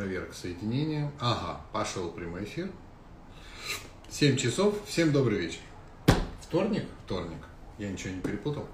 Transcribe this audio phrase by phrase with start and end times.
[0.00, 1.12] проверка соединения.
[1.20, 2.70] Ага, пошел прямой эфир.
[4.08, 4.74] 7 часов.
[4.86, 5.60] Всем добрый вечер.
[6.40, 6.84] Вторник?
[7.04, 7.36] Вторник.
[7.76, 8.66] Я ничего не перепутал.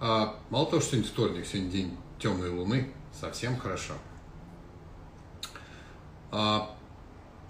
[0.00, 2.92] А, мало того, что сегодня вторник, сегодня день темной луны.
[3.12, 3.94] Совсем хорошо.
[6.32, 6.76] А,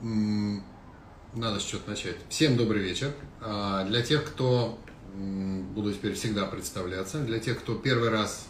[0.02, 2.16] надо с чего-то начать.
[2.29, 3.15] Всем добрый вечер.
[3.41, 4.79] А, для тех, кто
[5.15, 8.48] буду теперь всегда представляться, для тех, кто первый раз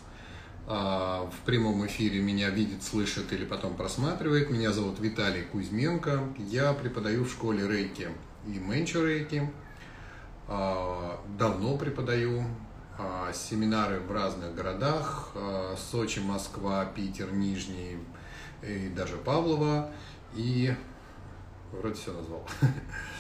[0.66, 4.50] в прямом эфире меня видит, слышит или потом просматривает.
[4.50, 6.20] Меня зовут Виталий Кузьменко.
[6.38, 8.08] Я преподаю в школе рейки
[8.46, 9.50] и менчу рейки.
[10.46, 12.44] А, давно преподаю
[12.98, 15.32] а, семинары в разных городах.
[15.90, 17.98] Сочи, Москва, Питер, Нижний
[18.62, 19.90] и даже Павлова.
[20.34, 20.74] И
[21.72, 22.46] вроде все назвал.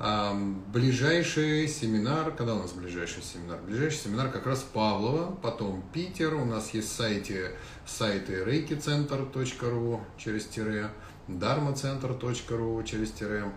[0.00, 3.60] Ближайший семинар, когда у нас ближайший семинар?
[3.60, 7.50] Ближайший семинар как раз Павлова, потом Питер, у нас есть сайты,
[7.86, 10.90] сайты reikicenter.ru через тире,
[11.28, 13.52] dharmacenter.ru через тире.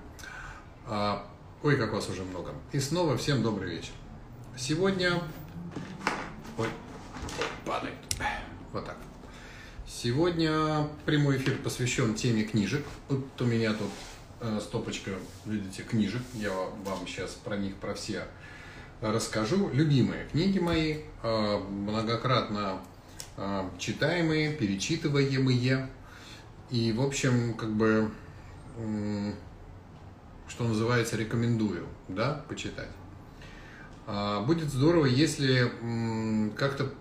[0.86, 1.26] А,
[1.62, 2.52] ой, как вас уже много.
[2.73, 3.94] И снова всем добрый вечер.
[4.58, 5.23] Сегодня...
[6.58, 6.67] Ой,
[7.66, 7.95] падает.
[8.73, 8.98] Вот так.
[9.88, 12.86] Сегодня прямой эфир посвящен теме книжек.
[13.08, 13.88] Вот у меня тут
[14.59, 15.11] стопочка,
[15.45, 16.22] видите, книжек.
[16.33, 18.23] Я вам сейчас про них, про все
[19.02, 19.69] расскажу.
[19.73, 22.80] Любимые книги мои, э, многократно
[23.38, 25.89] э, читаемые, перечитываемые.
[26.69, 28.09] И, в общем, как бы,
[30.47, 32.89] что называется, рекомендую, да, почитать.
[34.08, 35.71] А, будет здорово, если
[36.58, 36.91] как-то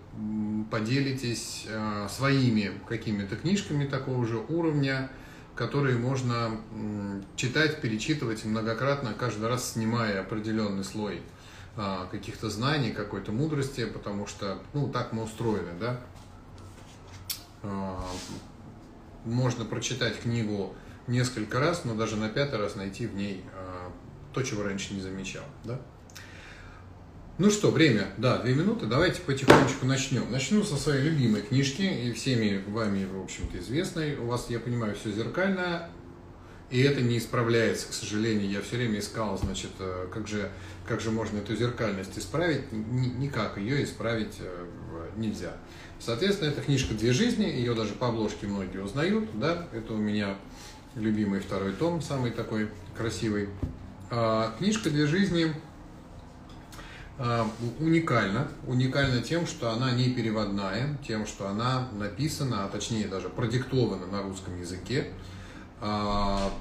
[0.69, 1.65] поделитесь
[2.07, 5.09] своими какими-то книжками такого же уровня,
[5.55, 6.59] которые можно
[7.35, 11.21] читать, перечитывать многократно, каждый раз снимая определенный слой
[11.75, 15.99] а, каких-то знаний, какой-то мудрости, потому что, ну, так мы устроены, да.
[17.61, 18.03] А,
[19.25, 20.75] можно прочитать книгу
[21.07, 23.91] несколько раз, но даже на пятый раз найти в ней а,
[24.33, 25.79] то, чего раньше не замечал, да.
[27.39, 30.31] Ну что, время, да, две минуты, давайте потихонечку начнем.
[30.31, 34.17] Начну со своей любимой книжки, и всеми вами, в общем-то, известной.
[34.17, 35.89] У вас, я понимаю, все зеркально,
[36.69, 38.47] и это не исправляется, к сожалению.
[38.47, 40.51] Я все время искал, значит, э, как же,
[40.87, 42.71] как же можно эту зеркальность исправить.
[42.71, 44.67] Никак ее исправить э,
[45.17, 45.53] нельзя.
[45.99, 50.37] Соответственно, эта книжка «Две жизни», ее даже по обложке многие узнают, да, это у меня
[50.93, 53.49] любимый второй том, самый такой красивый.
[54.11, 55.51] А, книжка «Две жизни»
[57.79, 58.47] уникальна.
[58.65, 64.23] Уникальна тем, что она не переводная, тем, что она написана, а точнее даже продиктована на
[64.23, 65.11] русском языке.
[65.79, 66.51] А,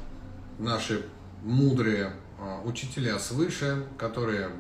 [0.59, 1.07] наши
[1.43, 4.51] мудрые а, учителя свыше, которые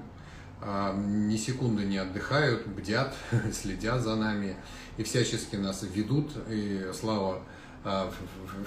[0.95, 3.13] ни секунды не отдыхают, бдят,
[3.53, 4.57] следят за нами
[4.97, 6.31] и всячески нас ведут.
[6.49, 7.43] И слава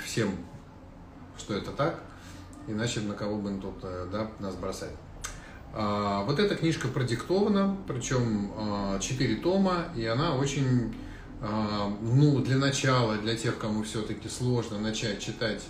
[0.03, 0.35] всем,
[1.37, 2.01] что это так,
[2.67, 4.91] иначе на кого бы тут э, да, нас бросать.
[5.77, 10.95] А, вот эта книжка продиктована, причем а, четыре тома, и она очень,
[11.41, 15.63] а, ну, для начала, для тех, кому все-таки сложно начать читать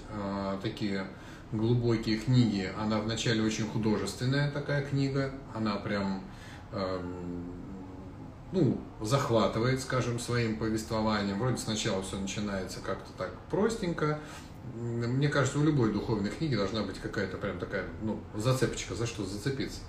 [0.62, 1.08] такие
[1.52, 6.22] глубокие книги, она вначале очень художественная такая книга, она прям,
[8.52, 11.40] ну, захватывает, скажем, своим повествованием.
[11.40, 14.20] Вроде сначала все начинается как-то так простенько,
[14.74, 19.26] мне кажется, у любой духовной книги должна быть какая-то прям такая, ну, зацепочка, за что
[19.26, 19.80] зацепиться.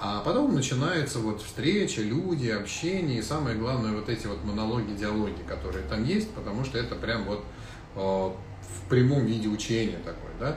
[0.00, 5.42] А потом начинается вот встреча, люди, общение, и самое главное, вот эти вот монологи, диалоги,
[5.46, 7.44] которые там есть, потому что это прям вот
[7.96, 10.56] э, в прямом виде учения такое, да.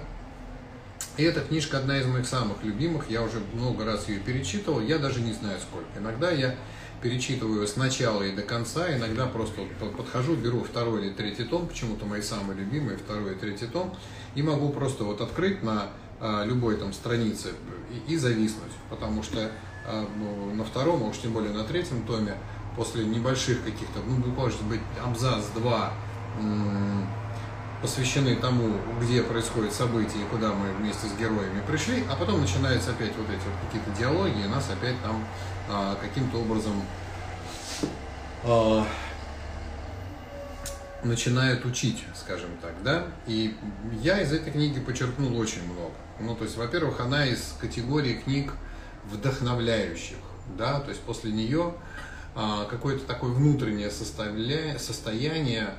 [1.17, 4.99] И эта книжка одна из моих самых любимых, я уже много раз ее перечитывал, я
[4.99, 5.89] даже не знаю сколько.
[5.97, 6.55] Иногда я
[7.01, 9.61] перечитываю с начала и до конца, иногда просто
[9.97, 13.95] подхожу, беру второй или третий том, почему-то мои самые любимые, второй и третий том,
[14.35, 17.49] и могу просто вот открыть на а, любой там странице
[18.07, 19.51] и, и зависнуть, потому что
[19.87, 22.35] а, ну, на втором, а уж тем более на третьем томе,
[22.75, 25.93] после небольших каких-то, ну, может быть, абзац-два
[27.81, 32.91] посвящены тому, где происходят события и куда мы вместе с героями пришли, а потом начинаются
[32.91, 35.25] опять вот эти вот какие-то диалоги, и нас опять там
[35.67, 36.73] а, каким-то образом
[38.43, 38.87] а,
[41.03, 43.07] начинают учить, скажем так, да.
[43.27, 43.55] И
[44.01, 45.93] я из этой книги подчеркнул очень много.
[46.19, 48.53] Ну, то есть, во-первых, она из категории книг
[49.05, 50.17] вдохновляющих,
[50.57, 51.73] да, то есть после нее
[52.35, 55.75] а, какое-то такое внутреннее состояние, состояние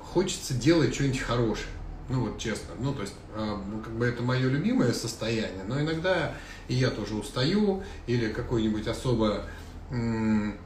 [0.00, 1.68] хочется делать что-нибудь хорошее.
[2.08, 6.34] Ну вот честно, ну то есть, э, как бы это мое любимое состояние, но иногда
[6.68, 9.44] и я тоже устаю, или какой-нибудь особо
[9.90, 10.56] м,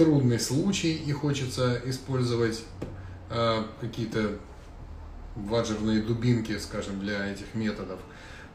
[0.00, 2.62] трудный случай, и хочется использовать
[3.28, 4.38] э, какие-то
[5.36, 8.00] ваджерные дубинки, скажем, для этих методов.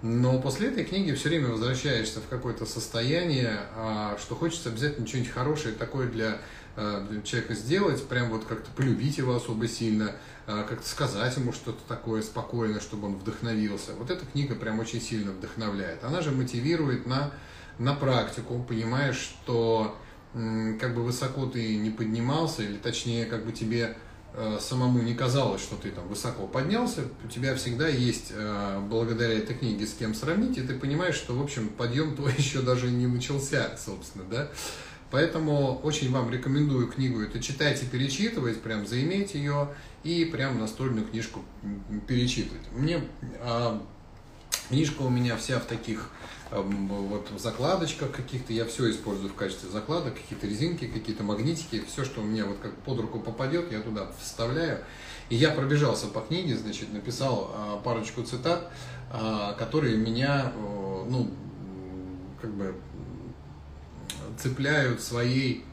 [0.01, 5.31] Но после этой книги все время возвращаешься в какое-то состояние, а, что хочется обязательно что-нибудь
[5.31, 6.39] хорошее такое для,
[6.75, 10.13] а, для человека сделать, прям вот как-то полюбить его особо сильно,
[10.47, 13.93] а, как-то сказать ему что-то такое спокойно, чтобы он вдохновился.
[13.93, 16.03] Вот эта книга прям очень сильно вдохновляет.
[16.03, 17.31] Она же мотивирует на,
[17.77, 19.95] на практику, понимаешь, что
[20.79, 23.95] как бы высоко ты не поднимался, или точнее, как бы тебе
[24.37, 29.37] Э, самому не казалось, что ты там высоко поднялся, у тебя всегда есть, э, благодаря
[29.37, 32.91] этой книге, с кем сравнить, и ты понимаешь, что, в общем, подъем твой еще даже
[32.91, 34.51] не начался, собственно, да.
[35.09, 39.73] Поэтому очень вам рекомендую книгу это читать и перечитывать, прям заиметь ее
[40.03, 41.45] и прям настольную книжку
[42.05, 42.63] перечитывать.
[42.73, 43.01] Мне
[43.39, 43.81] а,
[44.69, 46.09] книжка у меня вся в таких
[46.51, 52.05] вот в закладочках каких-то, я все использую в качестве закладок, какие-то резинки, какие-то магнитики, все,
[52.05, 54.79] что у меня вот как под руку попадет, я туда вставляю.
[55.29, 58.71] И я пробежался по книге, значит, написал а, парочку цитат,
[59.11, 61.31] а, которые меня, ну,
[62.41, 62.75] как бы
[64.37, 65.65] цепляют своей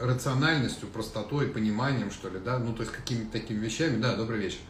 [0.00, 4.60] рациональностью, простотой, пониманием, что ли, да, ну, то есть какими-то такими вещами, да, добрый вечер,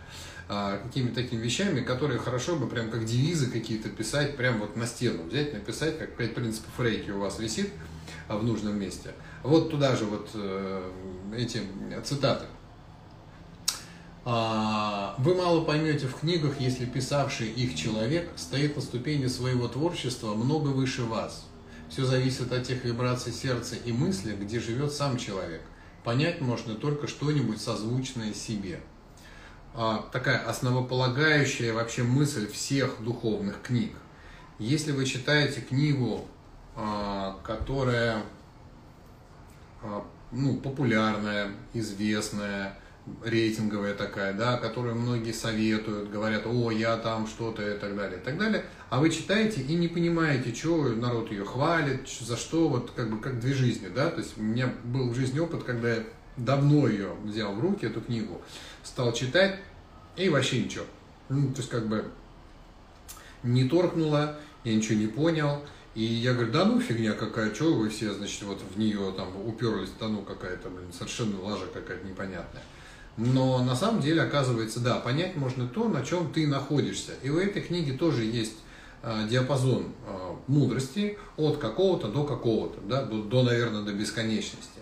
[0.49, 4.87] а, какими-то такими вещами, которые хорошо бы прям как девизы какие-то писать прям вот на
[4.87, 7.71] стену, взять, написать, как пять принципов рейки у вас висит
[8.29, 9.13] а, в нужном месте.
[9.43, 10.91] Вот туда же вот э,
[11.37, 11.63] эти
[12.03, 12.47] цитаты.
[14.25, 20.35] А, Вы мало поймете в книгах, если писавший их человек стоит на ступени своего творчества
[20.35, 21.47] много выше вас.
[21.89, 25.63] Все зависит от тех вибраций сердца и мысли, где живет сам человек.
[26.05, 28.81] Понять можно только что-нибудь созвучное себе.
[29.81, 33.93] А, такая основополагающая вообще мысль всех духовных книг.
[34.59, 36.27] Если вы читаете книгу,
[36.75, 38.25] а, которая
[39.81, 42.77] а, ну, популярная, известная,
[43.25, 48.23] рейтинговая такая, да, которую многие советуют, говорят, о, я там что-то и так далее, и
[48.25, 52.91] так далее, а вы читаете и не понимаете, что народ ее хвалит, за что, вот
[52.97, 55.95] как бы как две жизни, да, то есть у меня был в жизни опыт, когда
[55.95, 56.03] я
[56.39, 58.41] давно ее взял в руки, эту книгу,
[58.89, 59.61] стал читать,
[60.17, 60.85] и вообще ничего.
[61.29, 62.11] Ну, то есть как бы
[63.43, 65.63] не торкнуло, я ничего не понял.
[65.95, 69.29] И я говорю, да ну фигня какая, что вы все, значит, вот в нее там
[69.47, 72.63] уперлись, да ну какая-то, блин, совершенно лажа какая-то непонятная.
[73.17, 77.13] Но на самом деле, оказывается, да, понять можно то, на чем ты находишься.
[77.23, 78.59] И у этой книги тоже есть
[79.03, 84.81] э, диапазон э, мудрости от какого-то до какого-то, да, до, наверное, до бесконечности.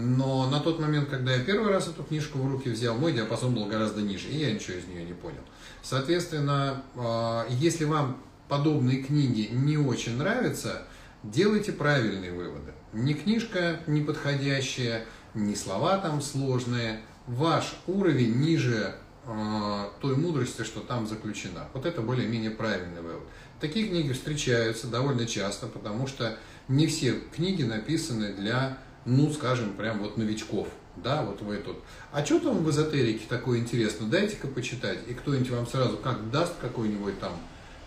[0.00, 3.52] Но на тот момент, когда я первый раз эту книжку в руки взял, мой диапазон
[3.52, 5.40] был гораздо ниже, и я ничего из нее не понял.
[5.82, 10.84] Соответственно, а, если вам подобные книги не очень нравятся,
[11.24, 12.74] делайте правильные выводы.
[12.92, 15.04] Ни книжка не подходящая,
[15.34, 18.94] ни слова там сложные, ваш уровень ниже
[19.26, 21.68] э, той мудрости, что там заключена.
[21.74, 23.24] Вот это более-менее правильный вывод.
[23.60, 30.00] Такие книги встречаются довольно часто, потому что не все книги написаны для ну, скажем, прям
[30.00, 31.78] вот новичков, да, вот вы тут.
[32.12, 34.06] А что там в эзотерике такое интересно?
[34.06, 34.98] Дайте-ка почитать.
[35.08, 37.32] И кто-нибудь вам сразу как даст какой-нибудь там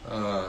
[0.05, 0.43] э,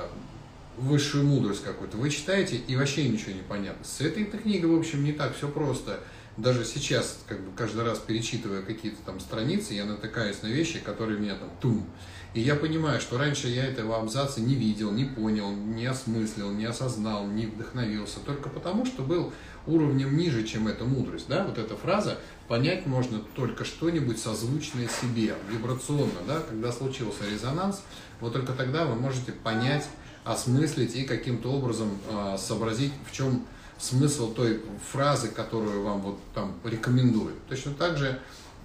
[0.79, 1.97] высшую мудрость какую-то.
[1.97, 3.85] Вы читаете, и вообще ничего не понятно.
[3.85, 6.01] С этой-то книгой, в общем, не так все просто.
[6.39, 11.19] Даже сейчас, как бы каждый раз перечитывая какие-то там страницы, я натыкаюсь на вещи, которые
[11.19, 11.87] меня там тум.
[12.35, 16.65] И я понимаю, что раньше я этого абзаца не видел, не понял, не осмыслил, не
[16.65, 18.21] осознал, не вдохновился.
[18.21, 19.33] Только потому, что был
[19.67, 21.27] уровнем ниже, чем эта мудрость.
[21.29, 21.45] Да?
[21.45, 26.21] Вот эта фраза понять можно только что-нибудь созвучное себе, вибрационно.
[26.27, 26.41] Да?
[26.41, 27.83] Когда случился резонанс,
[28.21, 29.87] вот только тогда вы можете понять,
[30.25, 33.45] осмыслить и каким-то образом э, сообразить, в чем
[33.79, 37.37] смысл той фразы, которую вам вот там рекомендуют.
[37.49, 38.21] Точно так же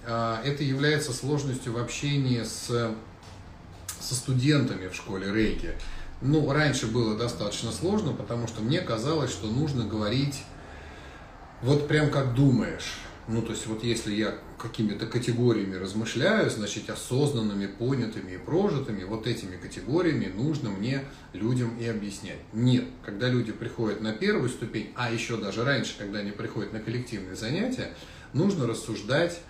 [0.06, 2.94] э, это является сложностью в общении с,
[4.00, 5.72] со студентами в школе рейки.
[6.20, 10.42] Ну, раньше было достаточно сложно, потому что мне казалось, что нужно говорить
[11.62, 12.98] вот прям как думаешь.
[13.28, 19.26] Ну, то есть вот если я какими-то категориями размышляю, значит, осознанными, понятыми и прожитыми, вот
[19.26, 22.38] этими категориями нужно мне людям и объяснять.
[22.52, 26.80] Нет, когда люди приходят на первую ступень, а еще даже раньше, когда они приходят на
[26.80, 27.92] коллективные занятия,
[28.32, 29.40] нужно рассуждать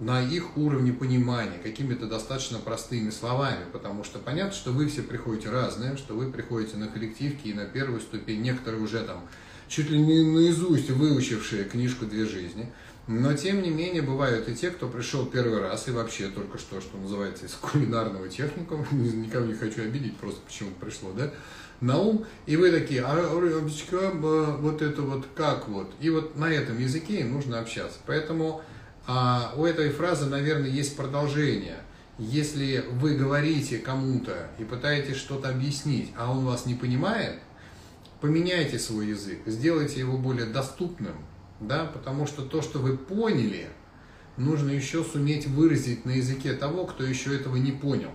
[0.00, 5.50] на их уровне понимания, какими-то достаточно простыми словами, потому что понятно, что вы все приходите
[5.50, 9.24] разные, что вы приходите на коллективки и на первую ступень, некоторые уже там
[9.68, 12.72] чуть ли не наизусть выучившие книжку «Две жизни».
[13.06, 16.80] Но, тем не менее, бывают и те, кто пришел первый раз и вообще только что,
[16.80, 21.30] что называется, из кулинарного техникума, никого не хочу обидеть, просто почему-то пришло, да,
[21.80, 26.50] на ум, и вы такие, а, Ребечка, вот это вот как вот, и вот на
[26.50, 27.98] этом языке им нужно общаться.
[28.06, 28.62] Поэтому
[29.06, 31.78] а, у этой фразы, наверное, есть продолжение.
[32.16, 37.40] если вы говорите кому-то и пытаетесь что-то объяснить, а он вас не понимает,
[38.20, 41.16] поменяйте свой язык, сделайте его более доступным,
[41.60, 43.68] да, потому что то, что вы поняли,
[44.36, 48.10] нужно еще суметь выразить на языке того, кто еще этого не понял.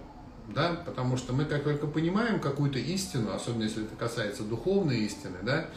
[0.47, 0.81] Да?
[0.85, 5.69] Потому что мы как только понимаем какую-то истину, особенно если это касается духовной истины, да,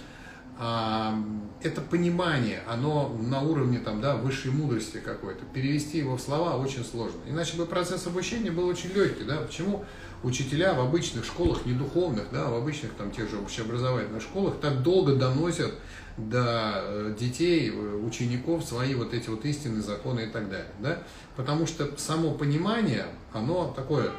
[1.62, 5.44] это понимание, оно на уровне там, да, высшей мудрости какой-то.
[5.46, 7.18] Перевести его в слова очень сложно.
[7.28, 9.24] Иначе бы процесс обучения был очень легкий.
[9.24, 9.38] Да?
[9.38, 9.84] Почему
[10.22, 14.82] учителя в обычных школах, не духовных, да, в обычных там тех же общеобразовательных школах так
[14.82, 15.72] долго доносят
[16.16, 20.72] до э, детей, э, учеников свои вот эти вот истинные законы и так далее.
[20.80, 21.02] Да?
[21.36, 24.10] Потому что само понимание, оно такое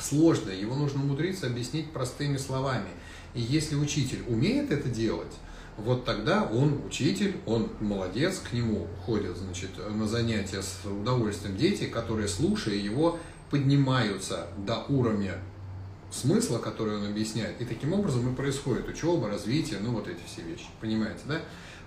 [0.00, 2.88] сложное, его нужно умудриться объяснить простыми словами.
[3.34, 5.32] И если учитель умеет это делать,
[5.78, 11.84] вот тогда он учитель, он молодец, к нему ходят, значит, на занятия с удовольствием дети,
[11.84, 13.18] которые, слушая его,
[13.50, 15.34] поднимаются до уровня
[16.10, 17.60] смысла, который он объясняет.
[17.60, 21.40] И таким образом и происходит учеба, развитие, ну вот эти все вещи, понимаете, да?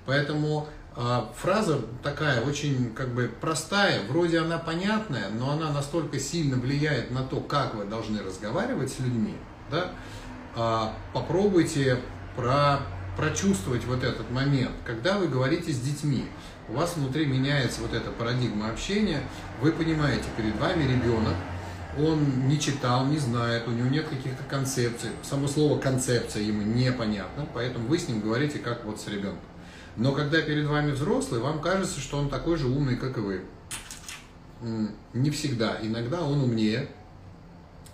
[0.06, 6.58] Поэтому э, фраза такая очень как бы простая, вроде она понятная, но она настолько сильно
[6.58, 9.36] влияет на то, как вы должны разговаривать с людьми,
[9.72, 9.92] да?
[10.56, 12.00] А, попробуйте
[12.36, 12.80] про,
[13.18, 14.72] прочувствовать вот этот момент.
[14.86, 16.26] Когда вы говорите с детьми,
[16.68, 19.22] у вас внутри меняется вот эта парадигма общения,
[19.62, 21.36] вы понимаете, перед вами ребенок,
[21.98, 25.10] он не читал, не знает, у него нет каких-то концепций.
[25.24, 29.40] Само слово концепция ему непонятно, поэтому вы с ним говорите как вот с ребенком.
[29.98, 33.42] Но когда перед вами взрослый, вам кажется, что он такой же умный, как и вы.
[35.14, 35.78] Не всегда.
[35.82, 36.90] Иногда он умнее,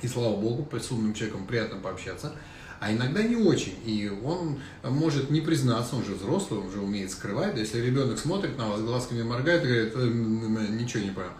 [0.01, 2.33] и слава богу, с умным человеком приятно пообщаться,
[2.79, 3.75] а иногда не очень.
[3.85, 7.57] И он может не признаться, он же взрослый, он же умеет скрывать.
[7.57, 11.31] Если ребенок смотрит на вас, глазками моргает и говорит, «Э, ничего не понял.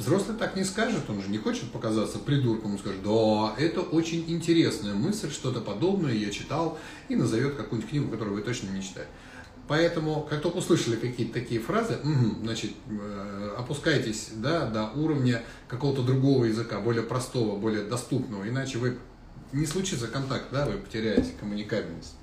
[0.00, 4.24] Взрослый так не скажет, он же не хочет показаться придурком, он скажет, да, это очень
[4.28, 6.78] интересная мысль, что-то подобное я читал,
[7.10, 9.06] и назовет какую-нибудь книгу, которую вы точно не читали.
[9.68, 16.02] Поэтому, как только услышали какие-то такие фразы, угу, значит, э, опускайтесь да, до уровня какого-то
[16.02, 18.96] другого языка, более простого, более доступного, иначе вы
[19.52, 22.14] не случится контакт, да, вы потеряете коммуникабельность.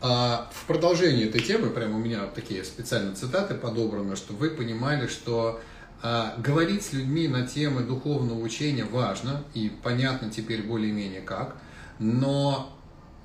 [0.00, 5.06] А в продолжении этой темы, прямо у меня такие специальные цитаты подобраны, чтобы вы понимали,
[5.06, 5.60] что
[6.02, 11.56] а, говорить с людьми на темы духовного учения важно, и понятно теперь более-менее как,
[11.98, 12.76] но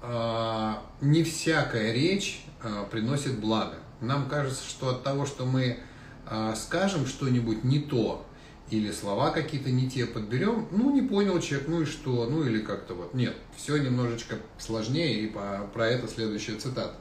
[0.02, 3.76] а, не всякая речь а, приносит благо.
[4.00, 5.80] Нам кажется, что от того, что мы
[6.26, 8.26] а, скажем что-нибудь не то,
[8.72, 12.60] или слова какие-то не те подберем, ну, не понял человек, ну и что, ну или
[12.60, 13.14] как-то вот.
[13.14, 16.96] Нет, все немножечко сложнее, и по, про это следующая цитата.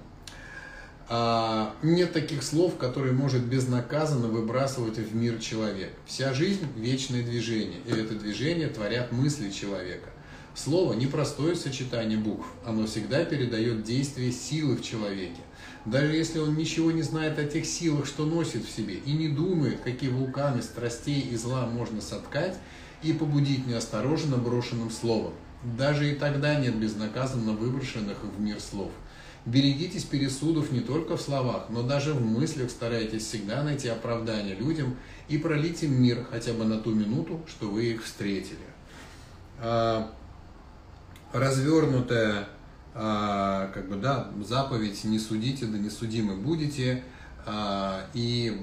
[1.10, 5.92] А, нет таких слов, которые может безнаказанно выбрасывать в мир человек.
[6.06, 10.10] Вся жизнь– вечное движение, и это движение творят мысли человека.
[10.54, 15.40] Слово– непростое сочетание букв, оно всегда передает действие силы в человеке.
[15.84, 19.28] Даже если он ничего не знает о тех силах, что носит в себе, и не
[19.28, 22.58] думает, какие вулканы страстей и зла можно соткать
[23.02, 25.32] и побудить неосторожно брошенным словом.
[25.62, 28.90] Даже и тогда нет безнаказанно выброшенных в мир слов.
[29.46, 34.96] Берегитесь пересудов не только в словах, но даже в мыслях старайтесь всегда найти оправдание людям
[35.28, 38.58] и пролить им мир хотя бы на ту минуту, что вы их встретили.
[39.58, 40.12] А,
[41.32, 42.48] развернутая
[42.94, 47.04] как бы, да, заповедь «не судите, да не судимы будете»
[47.48, 48.60] а, и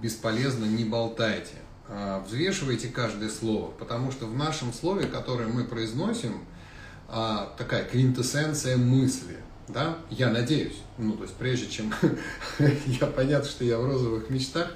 [0.00, 1.54] бесполезно не болтайте.
[1.88, 6.44] А, взвешивайте каждое слово, потому что в нашем слове, которое мы произносим,
[7.58, 9.36] такая квинтэссенция мысли.
[9.68, 9.98] Да?
[10.08, 10.80] Я надеюсь.
[10.96, 11.92] Ну, то есть, прежде чем
[12.86, 14.74] я понятно, что я в розовых мечтах,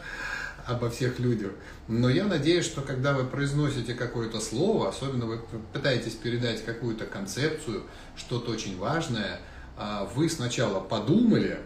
[0.66, 1.52] обо всех людях.
[1.88, 5.38] Но я надеюсь, что когда вы произносите какое-то слово, особенно вы
[5.72, 7.84] пытаетесь передать какую-то концепцию,
[8.16, 9.40] что-то очень важное,
[9.76, 11.60] а, вы сначала подумали,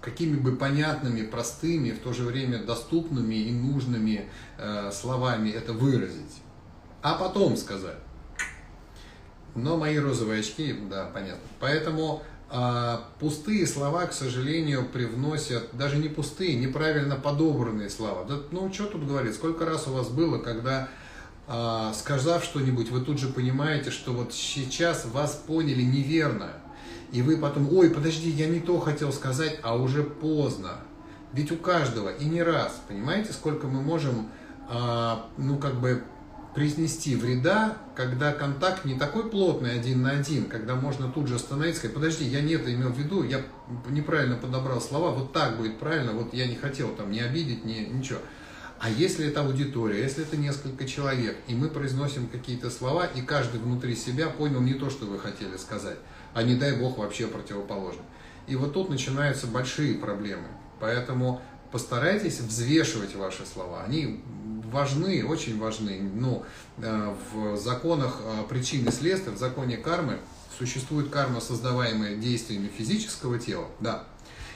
[0.00, 4.28] какими бы понятными, простыми, в то же время доступными и нужными
[4.58, 6.42] э, словами это выразить,
[7.02, 7.98] а потом сказать.
[9.54, 11.46] Но мои розовые очки, да, понятно.
[11.60, 12.22] Поэтому
[13.18, 18.24] пустые слова, к сожалению, привносят, даже не пустые, неправильно подобранные слова.
[18.28, 20.90] Да, ну, что тут говорить, сколько раз у вас было, когда,
[21.48, 26.50] а, сказав что-нибудь, вы тут же понимаете, что вот сейчас вас поняли неверно,
[27.10, 30.72] и вы потом, ой, подожди, я не то хотел сказать, а уже поздно.
[31.32, 34.28] Ведь у каждого, и не раз, понимаете, сколько мы можем,
[34.68, 36.02] а, ну, как бы,
[36.54, 41.80] произнести вреда, когда контакт не такой плотный один на один, когда можно тут же остановиться
[41.80, 43.42] сказать, подожди, я не это имел в виду, я
[43.88, 47.86] неправильно подобрал слова, вот так будет правильно, вот я не хотел там не обидеть, не,
[47.86, 48.18] ничего.
[48.78, 53.60] А если это аудитория, если это несколько человек, и мы произносим какие-то слова, и каждый
[53.60, 55.98] внутри себя понял не то, что вы хотели сказать,
[56.34, 58.02] а не дай бог вообще противоположно.
[58.46, 60.48] И вот тут начинаются большие проблемы.
[60.80, 61.40] Поэтому
[61.70, 63.84] постарайтесь взвешивать ваши слова.
[63.84, 64.20] Они
[64.72, 66.10] важны, очень важны.
[66.78, 70.18] Э, в законах э, причин и следствия, в законе кармы
[70.58, 74.04] существует карма, создаваемая действиями физического тела, да,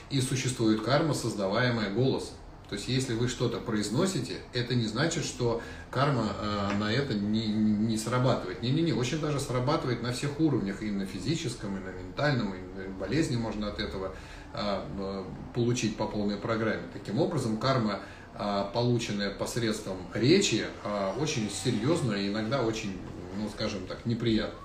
[0.09, 2.35] и существует карма, создаваемая голосом.
[2.69, 7.47] То есть, если вы что-то произносите, это не значит, что карма э, на это не,
[7.47, 8.61] не срабатывает.
[8.61, 13.37] Не-не-не, очень даже срабатывает на всех уровнях, и на физическом, и на ментальном, и болезни
[13.37, 14.13] можно от этого
[14.53, 16.83] э, э, получить по полной программе.
[16.91, 18.01] Таким образом, карма,
[18.37, 22.97] э, полученная посредством речи, э, очень серьезная и иногда очень,
[23.37, 24.59] ну, скажем так, неприятная.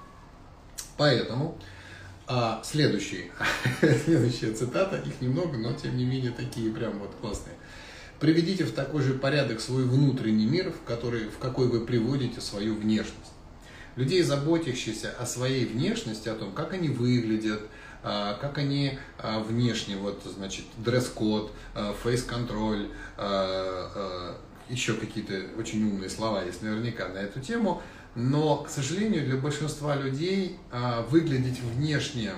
[0.97, 1.59] Поэтому
[2.27, 3.31] а, следующий,
[4.05, 7.57] следующая цитата, их немного, но тем не менее такие прям вот классные.
[8.21, 12.77] Приведите в такой же порядок свой внутренний мир, в, который, в какой вы приводите свою
[12.77, 13.33] внешность.
[13.97, 17.67] Людей, заботящихся о своей внешности, о том, как они выглядят, а,
[18.03, 22.89] как они а, внешне, вот, значит, дресс-код, а, фейс-контроль,
[24.69, 27.83] еще какие-то очень умные слова есть наверняка на эту тему,
[28.15, 30.59] но, к сожалению, для большинства людей
[31.11, 32.33] выглядеть внешне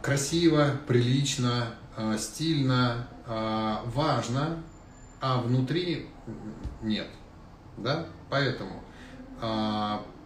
[0.00, 1.74] красиво, прилично,
[2.18, 4.62] стильно, важно,
[5.20, 6.06] а внутри
[6.82, 7.08] нет.
[7.76, 8.06] Да?
[8.30, 8.82] Поэтому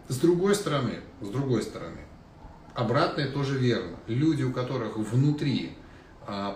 [0.08, 2.01] с другой стороны, с другой стороны,
[2.74, 3.96] обратное тоже верно.
[4.06, 5.76] Люди, у которых внутри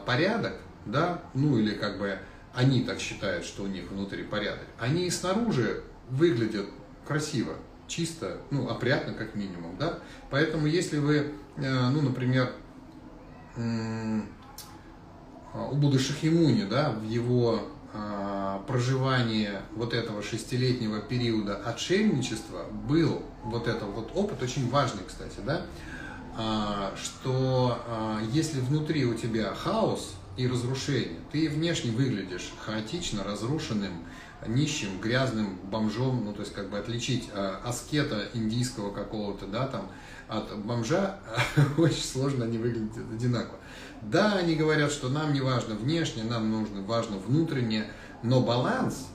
[0.07, 0.55] порядок,
[0.85, 2.19] да, ну или как бы
[2.55, 6.67] они так считают, что у них внутри порядок, они и снаружи выглядят
[7.05, 7.55] красиво,
[7.89, 9.99] чисто, ну, опрятно как минимум, да.
[10.31, 12.53] Поэтому если вы, ну, например,
[15.57, 17.61] а, у Будды Шахимуни, да, в его
[17.95, 25.39] а, проживании вот этого шестилетнего периода отшельничества был вот этот вот опыт, очень важный, кстати,
[25.45, 25.96] да, а,
[26.97, 34.05] что а, если внутри у тебя хаос и разрушение, ты внешне выглядишь хаотично, разрушенным,
[34.47, 39.91] нищим, грязным бомжом, ну, то есть, как бы отличить а, аскета индийского какого-то, да, там,
[40.29, 41.19] от бомжа
[41.79, 43.59] очень сложно, они выглядят одинаково.
[44.03, 47.91] Да, они говорят, что нам не важно внешне, нам нужно важно внутреннее,
[48.23, 49.09] но баланс,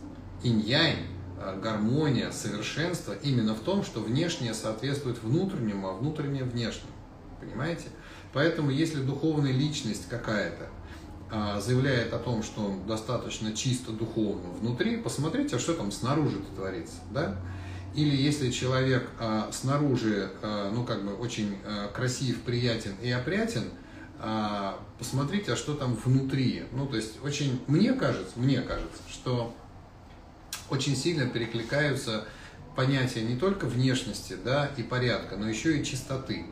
[0.44, 1.06] инь-янь,
[1.38, 6.91] а, гармония, совершенство именно в том, что внешнее соответствует внутреннему, а внутреннее внешнему.
[7.42, 7.88] Понимаете?
[8.34, 10.70] Поэтому если духовная личность какая-то
[11.30, 16.40] а, заявляет о том, что он достаточно чисто духовно внутри, посмотрите, а что там снаружи
[16.56, 16.98] творится.
[17.12, 17.38] Да?
[17.96, 21.58] Или если человек а, снаружи, ну как бы очень
[21.94, 23.64] красив, приятен и опрятен,
[24.24, 26.64] а, посмотрите, а что там внутри.
[26.74, 29.56] Ну, то есть, очень, мне кажется, мне кажется, что
[30.70, 32.26] очень сильно перекликаются
[32.76, 36.46] понятия не только внешности да, и порядка, но еще и чистоты.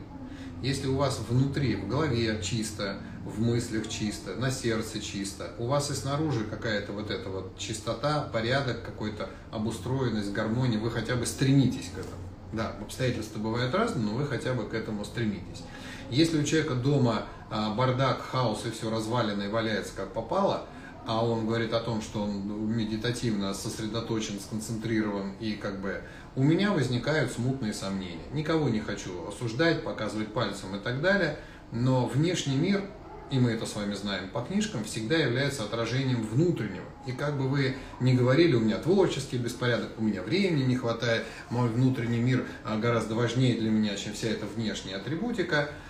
[0.62, 5.90] Если у вас внутри, в голове чисто, в мыслях чисто, на сердце чисто, у вас
[5.90, 11.90] и снаружи какая-то вот эта вот чистота, порядок, какой-то обустроенность, гармония, вы хотя бы стремитесь
[11.94, 12.22] к этому.
[12.52, 15.62] Да, обстоятельства бывают разные, но вы хотя бы к этому стремитесь.
[16.10, 20.66] Если у человека дома а, бардак, хаос и все развалено валяется как попало,
[21.06, 26.02] а он говорит о том, что он медитативно сосредоточен, сконцентрирован и как бы
[26.36, 28.24] у меня возникают смутные сомнения.
[28.32, 31.38] Никого не хочу осуждать, показывать пальцем и так далее,
[31.72, 32.84] но внешний мир,
[33.30, 36.86] и мы это с вами знаем по книжкам, всегда является отражением внутреннего.
[37.06, 41.24] И как бы вы ни говорили, у меня творческий беспорядок, у меня времени не хватает,
[41.48, 45.70] мой внутренний мир а, гораздо важнее для меня, чем вся эта внешняя атрибутика–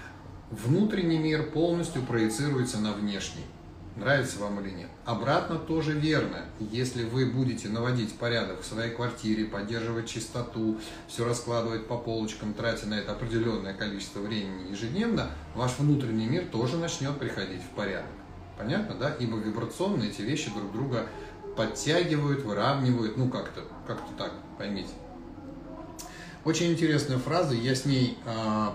[0.51, 3.45] внутренний мир полностью проецируется на внешний.
[3.97, 4.89] Нравится вам или нет.
[5.05, 6.45] Обратно тоже верно.
[6.59, 12.87] Если вы будете наводить порядок в своей квартире, поддерживать чистоту, все раскладывать по полочкам, тратя
[12.87, 18.11] на это определенное количество времени ежедневно, ваш внутренний мир тоже начнет приходить в порядок.
[18.57, 19.15] Понятно, да?
[19.19, 21.07] Ибо вибрационно эти вещи друг друга
[21.57, 24.93] подтягивают, выравнивают, ну как-то, как-то так, поймите.
[26.45, 28.67] Очень интересная фраза, я с ней э,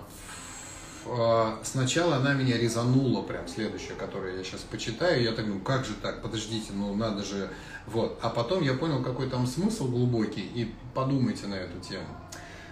[1.64, 5.94] сначала она меня резанула, прям следующая, которую я сейчас почитаю, я так думаю, как же
[5.94, 7.50] так, подождите, ну надо же,
[7.86, 8.20] вот.
[8.22, 12.08] А потом я понял, какой там смысл глубокий, и подумайте на эту тему.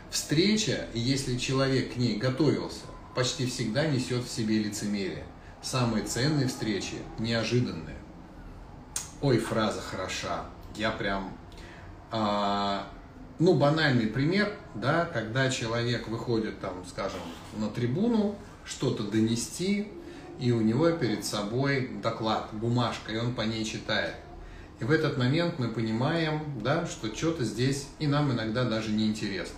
[0.10, 5.26] Встреча, если человек к ней готовился, почти всегда несет в себе лицемерие.
[5.62, 7.98] Самые ценные встречи неожиданные.
[9.22, 10.46] Ой, фраза хороша.
[10.76, 11.36] Я прям...
[12.12, 12.88] А,
[13.40, 17.20] ну, банальный пример, да, когда человек выходит, там, скажем,
[17.58, 19.88] на трибуну, что-то донести,
[20.40, 24.16] и у него перед собой доклад, бумажка, и он по ней читает.
[24.80, 29.08] И в этот момент мы понимаем, да, что что-то здесь и нам иногда даже не
[29.08, 29.58] интересно.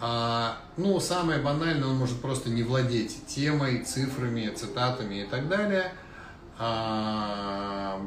[0.00, 5.92] А, ну, самое банальное, он может просто не владеть темой, цифрами, цитатами и так далее.
[6.56, 8.00] А,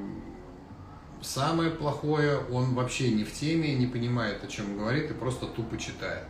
[1.21, 5.77] самое плохое, он вообще не в теме, не понимает, о чем говорит и просто тупо
[5.77, 6.23] читает.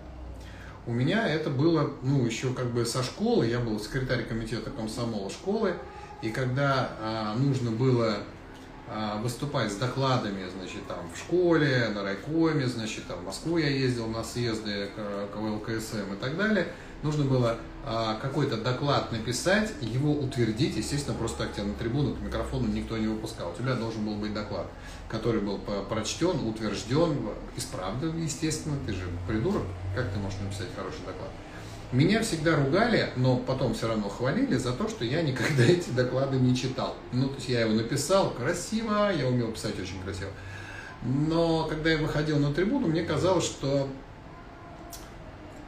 [0.87, 5.29] У меня это было, ну, еще как бы со школы, я был секретарь комитета комсомола
[5.29, 5.75] школы,
[6.21, 8.17] и когда а, нужно было
[8.87, 13.69] а, выступать с докладами, значит, там в школе, на райкоме, значит, там в Москву я
[13.69, 14.89] ездил на съезды
[15.33, 16.67] КВЛКСМ и так далее.
[17.03, 17.57] Нужно было
[18.21, 23.07] какой-то доклад написать, его утвердить, естественно, просто так тебя на трибуну, к микрофону никто не
[23.07, 23.51] выпускал.
[23.51, 24.67] У тебя должен был быть доклад,
[25.09, 27.17] который был прочтен, утвержден,
[27.57, 28.77] исправлен, естественно.
[28.85, 29.63] Ты же придурок,
[29.95, 31.29] как ты можешь написать хороший доклад?
[31.91, 36.37] Меня всегда ругали, но потом все равно хвалили за то, что я никогда эти доклады
[36.37, 36.95] не читал.
[37.11, 40.29] Ну, то есть я его написал красиво, я умел писать очень красиво.
[41.03, 43.89] Но когда я выходил на трибуну, мне казалось, что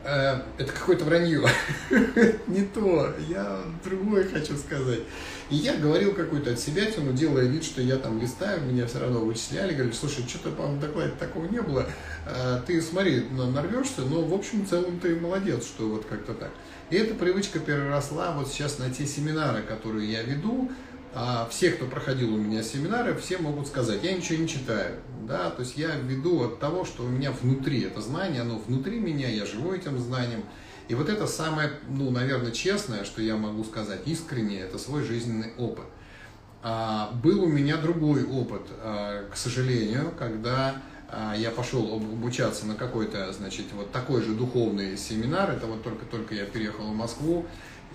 [0.04, 1.48] это какое-то вранье.
[2.48, 3.14] Не то.
[3.28, 5.02] Я другое хочу сказать.
[5.50, 9.00] И я говорил какую-то от себя тяну, делая вид, что я там листаю, меня все
[9.00, 11.86] равно вычисляли, говорили, слушай, что-то, по-моему, докладе такого не было.
[12.26, 16.52] Э, ты смотри, нарвешься, но в общем целом ты молодец, что вот как-то так.
[16.90, 20.72] И эта привычка переросла вот сейчас на те семинары, которые я веду,
[21.16, 25.52] а все, кто проходил у меня семинары, все могут сказать, я ничего не читаю, да,
[25.52, 29.30] то есть я веду от того, что у меня внутри это знание, оно внутри меня,
[29.30, 30.44] я живу этим знанием,
[30.88, 35.54] и вот это самое, ну, наверное, честное, что я могу сказать, искренне, это свой жизненный
[35.58, 35.86] опыт.
[36.62, 42.76] А, был у меня другой опыт, а, к сожалению, когда а, я пошел обучаться на
[42.76, 47.46] какой-то, значит, вот такой же духовный семинар, это вот только-только я переехал в Москву,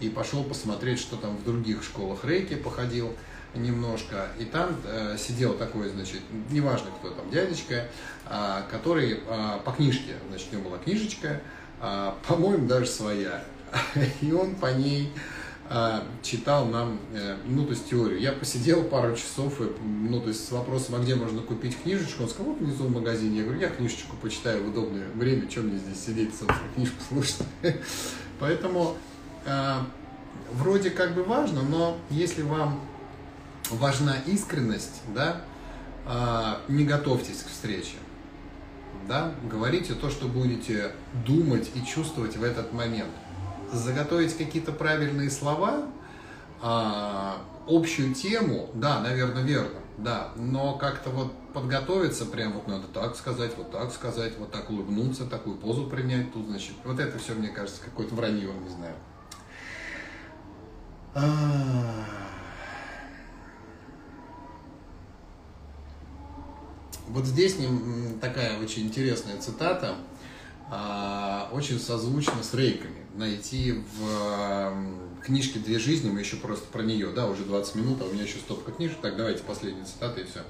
[0.01, 3.13] и пошел посмотреть, что там в других школах рейки, походил
[3.55, 7.89] немножко, и там э, сидел такой, значит, неважно кто там, дядечка,
[8.29, 11.41] э, который э, по книжке, значит, у него была книжечка,
[11.81, 13.43] э, по-моему, даже своя,
[14.21, 15.11] и он по ней
[15.71, 18.21] э, читал нам, э, ну, то есть теорию.
[18.21, 22.25] Я посидел пару часов, и, ну, то есть с вопросом, а где можно купить книжечку,
[22.25, 23.39] он сказал, вот внизу в магазине.
[23.39, 27.39] Я говорю, я книжечку почитаю в удобное время, чем мне здесь сидеть, собственно, книжку слушать.
[28.41, 28.97] Поэтому
[29.45, 29.75] э,
[30.53, 32.81] вроде как бы важно, но если вам
[33.71, 35.43] важна искренность, да,
[36.07, 37.97] э, не готовьтесь к встрече.
[39.07, 40.93] Да, говорите то, что будете
[41.27, 43.11] думать и чувствовать в этот момент.
[43.73, 45.87] Заготовить какие-то правильные слова,
[46.63, 47.33] э,
[47.67, 53.53] общую тему, да, наверное, верно, да, но как-то вот подготовиться, прям вот надо так сказать,
[53.57, 57.49] вот так сказать, вот так улыбнуться, такую позу принять, тут, значит, вот это все, мне
[57.49, 58.95] кажется, какое-то вранье, не знаю.
[61.21, 62.05] А.
[67.09, 67.57] Вот здесь
[68.21, 69.97] такая очень интересная цитата,
[70.71, 73.07] а, очень созвучна с рейками.
[73.15, 74.77] Найти в
[75.25, 78.23] книжке «Две жизни», мы еще просто про нее, да, уже 20 минут, а у меня
[78.23, 80.41] еще стопка книжек, так давайте последняя цитата и все.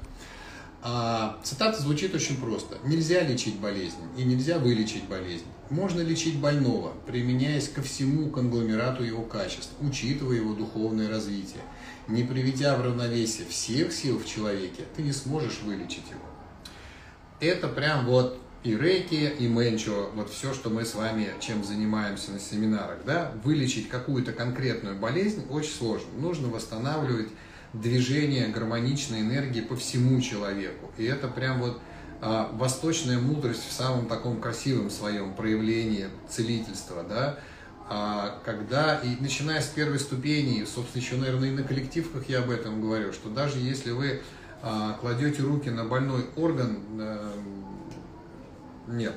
[0.81, 2.79] А, цитата звучит очень просто.
[2.85, 5.45] Нельзя лечить болезнь и нельзя вылечить болезнь.
[5.71, 11.63] Можно лечить больного, применяясь ко всему конгломерату его качеств, учитывая его духовное развитие.
[12.07, 16.23] Не приведя в равновесие всех сил в человеке, ты не сможешь вылечить его.
[17.41, 22.33] Это прям вот и рейки, и менчо, вот все, что мы с вами чем занимаемся
[22.33, 26.09] на семинарах, да, вылечить какую-то конкретную болезнь очень сложно.
[26.19, 27.29] Нужно восстанавливать
[27.73, 30.91] движение гармоничной энергии по всему человеку.
[30.97, 31.81] И это прям вот
[32.21, 37.39] а, восточная мудрость в самом таком красивом своем проявлении целительства, да,
[37.89, 42.51] а, когда, и начиная с первой ступени, собственно, еще, наверное, и на коллективках я об
[42.51, 44.21] этом говорю, что даже если вы
[44.63, 47.33] а, кладете руки на больной орган, а,
[48.89, 49.15] нет,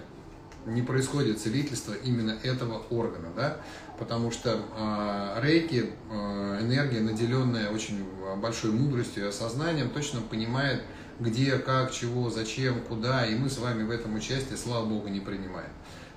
[0.66, 3.58] не происходит целительство именно этого органа, да,
[3.98, 8.06] потому что э, рейки, э, энергия, наделенная очень
[8.38, 10.82] большой мудростью и осознанием, точно понимает,
[11.20, 15.20] где, как, чего, зачем, куда, и мы с вами в этом участие, слава богу, не
[15.20, 15.70] принимаем.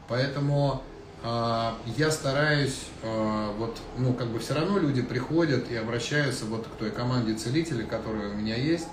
[0.08, 0.82] Поэтому
[1.22, 6.66] э, я стараюсь, э, вот, ну, как бы все равно люди приходят и обращаются вот
[6.66, 8.88] к той команде целителей, которая у меня есть,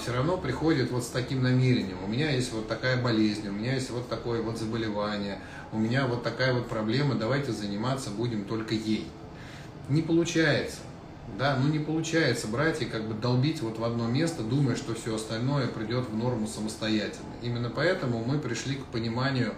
[0.00, 1.98] все равно приходят вот с таким намерением.
[2.04, 5.40] У меня есть вот такая болезнь, у меня есть вот такое вот заболевание,
[5.72, 9.08] у меня вот такая вот проблема, давайте заниматься будем только ей.
[9.88, 10.78] Не получается.
[11.38, 14.94] Да, ну не получается брать и как бы долбить вот в одно место, думая, что
[14.94, 17.32] все остальное придет в норму самостоятельно.
[17.42, 19.54] Именно поэтому мы пришли к пониманию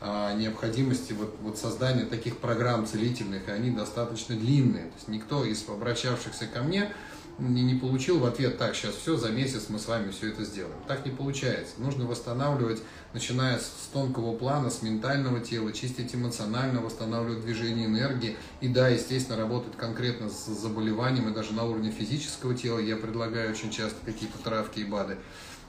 [0.00, 4.84] а, необходимости вот, вот создания таких программ целительных, и они достаточно длинные.
[4.84, 6.92] То есть никто из обращавшихся ко мне
[7.38, 10.44] не, не получил в ответ, так, сейчас все, за месяц мы с вами все это
[10.44, 10.76] сделаем.
[10.86, 11.74] Так не получается.
[11.78, 12.80] Нужно восстанавливать,
[13.12, 18.36] начиная с тонкого плана, с ментального тела, чистить эмоционально, восстанавливать движение энергии.
[18.60, 23.50] И да, естественно, работать конкретно с заболеванием, и даже на уровне физического тела я предлагаю
[23.50, 25.18] очень часто какие-то травки и БАДы.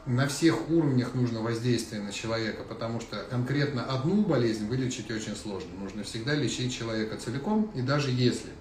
[0.06, 5.69] На всех уровнях нужно воздействие на человека, потому что конкретно одну болезнь вылечить очень сложно.
[5.82, 8.51] Нужно всегда лечить человека целиком, и даже если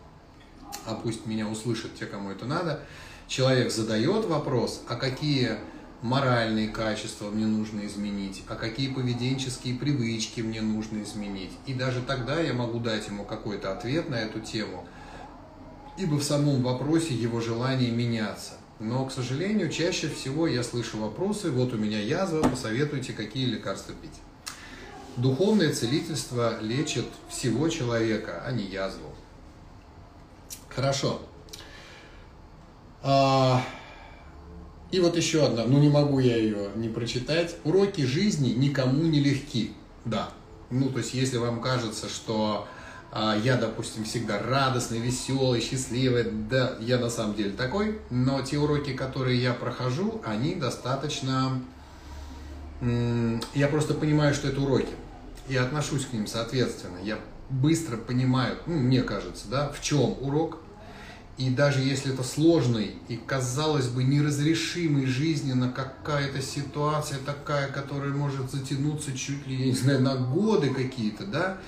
[0.85, 2.81] а пусть меня услышат те, кому это надо,
[3.29, 5.59] человек задает вопрос, а какие
[6.02, 11.52] моральные качества мне нужно изменить, а какие поведенческие привычки мне нужно изменить.
[11.66, 14.87] И даже тогда я могу дать ему какой-то ответ на эту тему,
[15.96, 18.52] ибо в самом вопросе его желание меняться.
[18.79, 23.94] Но, к сожалению, чаще всего я слышу вопросы, вот у меня язва, посоветуйте, какие лекарства
[23.94, 24.20] пить.
[25.16, 29.05] Духовное целительство лечит всего человека, а не язву.
[30.76, 31.22] Хорошо.
[33.02, 33.62] А,
[34.90, 37.56] и вот еще одна, ну не могу я ее не прочитать.
[37.64, 39.72] Уроки жизни никому не легки.
[40.04, 40.28] Да.
[40.68, 42.68] Ну, то есть, если вам кажется, что
[43.10, 48.58] а, я, допустим, всегда радостный, веселый, счастливый, да, я на самом деле такой, но те
[48.58, 51.62] уроки, которые я прохожу, они достаточно...
[52.82, 54.92] Я просто понимаю, что это уроки.
[55.48, 56.98] И отношусь к ним соответственно.
[57.02, 60.58] Я быстро понимаю, ну, мне кажется, да, в чем урок,
[61.37, 68.51] и даже если это сложный и, казалось бы, неразрешимый жизненно какая-то ситуация такая, которая может
[68.51, 71.59] затянуться чуть ли, я не знаю, на годы какие-то, да,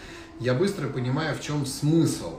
[0.41, 2.39] я быстро понимаю, в чем смысл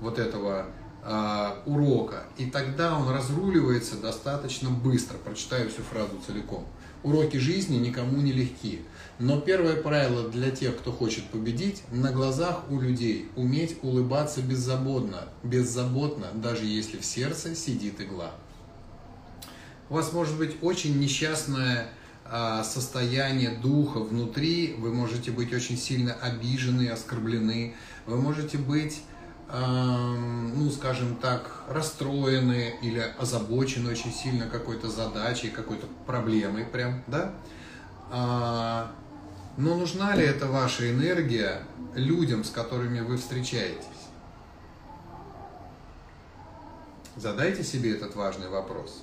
[0.00, 0.66] вот этого
[1.04, 2.24] э, урока.
[2.38, 5.18] И тогда он разруливается достаточно быстро.
[5.18, 6.66] Прочитаю всю фразу целиком.
[7.02, 8.80] Уроки жизни никому не легки.
[9.20, 15.28] Но первое правило для тех, кто хочет победить, на глазах у людей уметь улыбаться беззаботно,
[15.42, 18.30] беззаботно, даже если в сердце сидит игла.
[19.90, 21.88] У вас может быть очень несчастное
[22.24, 27.74] а, состояние духа внутри, вы можете быть очень сильно обижены, оскорблены,
[28.06, 29.02] вы можете быть,
[29.52, 37.34] ну, скажем так, расстроены или озабочены очень сильно какой-то задачей, какой-то проблемой прям, да?
[39.56, 41.62] Но нужна ли эта ваша энергия
[41.94, 43.84] людям, с которыми вы встречаетесь?
[47.16, 49.02] Задайте себе этот важный вопрос.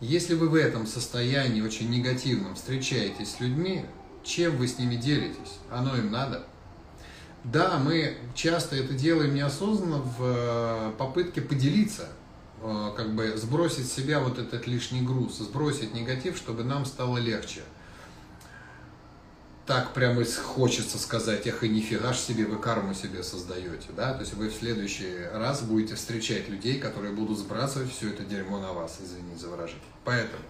[0.00, 3.84] Если вы в этом состоянии очень негативном встречаетесь с людьми,
[4.24, 5.58] чем вы с ними делитесь?
[5.70, 6.46] Оно им надо?
[7.44, 12.08] Да, мы часто это делаем неосознанно в э, попытке поделиться,
[12.60, 17.18] э, как бы сбросить с себя вот этот лишний груз, сбросить негатив, чтобы нам стало
[17.18, 17.60] легче–
[19.66, 24.20] так прямо хочется сказать, эх, и нифига ж себе, вы карму себе создаете, да, то
[24.20, 28.72] есть вы в следующий раз будете встречать людей, которые будут сбрасывать все это дерьмо на
[28.72, 29.82] вас, извините за выражение.
[30.04, 30.42] Поэтому,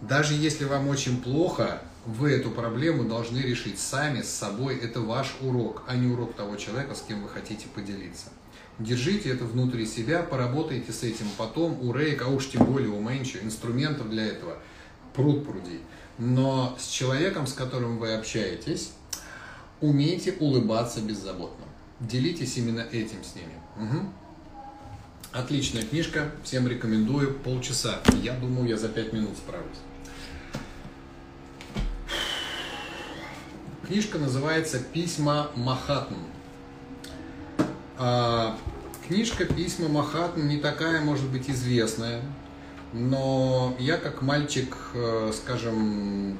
[0.00, 5.36] даже если вам очень плохо, вы эту проблему должны решить сами, с собой, это ваш
[5.40, 8.26] урок, а не урок того человека, с кем вы хотите поделиться.
[8.80, 13.00] Держите это внутри себя, поработайте с этим потом, у Рейка, а уж тем более у
[13.00, 14.58] Мэнча, инструментов для этого
[15.14, 15.80] пруд пруди
[16.18, 18.92] но с человеком, с которым вы общаетесь,
[19.80, 21.64] умейте улыбаться беззаботно.
[22.00, 23.54] Делитесь именно этим с ними.
[23.76, 24.08] Угу.
[25.32, 28.00] Отличная книжка, всем рекомендую, полчаса.
[28.22, 29.78] Я думаю, я за пять минут справлюсь.
[33.86, 36.14] Книжка называется «Письма Махатм».
[37.98, 38.56] А,
[39.06, 42.22] книжка «Письма Махатм» не такая, может быть, известная,
[42.92, 46.38] но я как мальчик, э, скажем,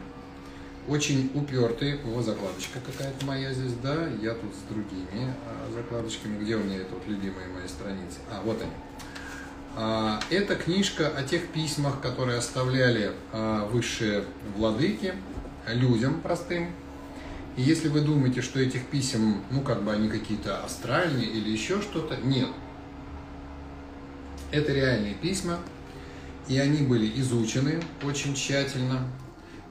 [0.88, 6.56] очень упертый, вот закладочка какая-то моя здесь, да, я тут с другими э, закладочками, где
[6.56, 8.70] у меня это вот любимые мои страницы, а, вот они.
[9.74, 14.24] А, это книжка о тех письмах, которые оставляли а, высшие
[14.56, 15.14] владыки
[15.66, 16.72] людям простым.
[17.56, 21.80] И если вы думаете, что этих писем, ну, как бы они какие-то астральные или еще
[21.80, 22.48] что-то, нет.
[24.50, 25.58] Это реальные письма,
[26.48, 29.06] и они были изучены очень тщательно,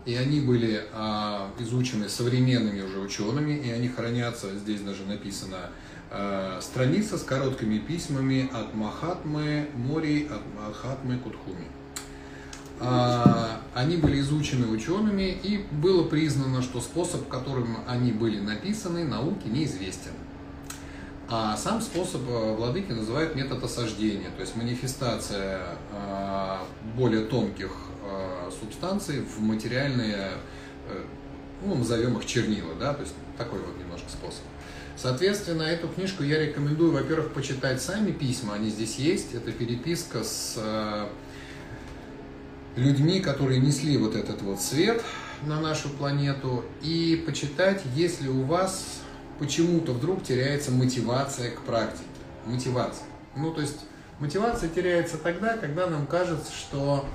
[0.05, 5.69] и они были а, изучены современными уже учеными, и они хранятся, здесь даже написано,
[6.10, 11.67] а, страница с короткими письмами от Махатмы Мори, от Махатмы Кутхуми.
[12.79, 19.49] А, они были изучены учеными, и было признано, что способ, которым они были написаны, науке
[19.49, 20.13] неизвестен.
[21.34, 26.58] А сам способ э, владыки называют метод осаждения, то есть манифестация э,
[26.98, 27.72] более тонких
[28.04, 30.32] э, субстанций в материальные,
[31.65, 34.41] ну, назовем их чернила, да, то есть такой вот немножко способ.
[34.98, 39.34] Соответственно, эту книжку я рекомендую, во-первых, почитать сами письма, они здесь есть.
[39.34, 40.60] Это переписка с
[42.76, 45.02] людьми, которые несли вот этот вот свет
[45.46, 49.00] на нашу планету, и почитать, если у вас
[49.41, 52.06] почему-то вдруг теряется мотивация к практике.
[52.45, 53.08] Мотивация.
[53.36, 53.80] Ну, то есть
[54.19, 57.06] мотивация теряется тогда, когда нам кажется, что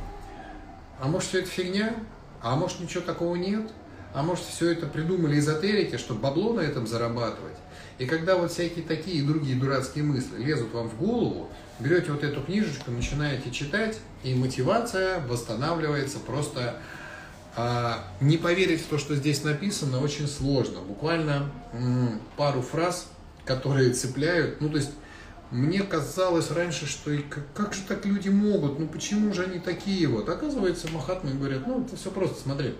[1.00, 1.94] а может все это фигня,
[2.42, 3.70] а может ничего такого нет,
[4.12, 7.54] а может все это придумали эзотерики, чтобы бабло на этом зарабатывать.
[7.98, 12.24] И когда вот всякие такие и другие дурацкие мысли лезут вам в голову, берете вот
[12.24, 16.80] эту книжечку, начинаете читать, и мотивация восстанавливается просто
[18.20, 20.80] не поверить в то, что здесь написано, очень сложно.
[20.80, 21.50] Буквально
[22.36, 23.08] пару фраз,
[23.44, 24.60] которые цепляют.
[24.60, 24.90] Ну, то есть,
[25.50, 29.60] мне казалось раньше, что и как, как же так люди могут, ну почему же они
[29.60, 30.28] такие вот?
[30.28, 32.74] Оказывается, Махатмы говорят, ну это все просто, смотри.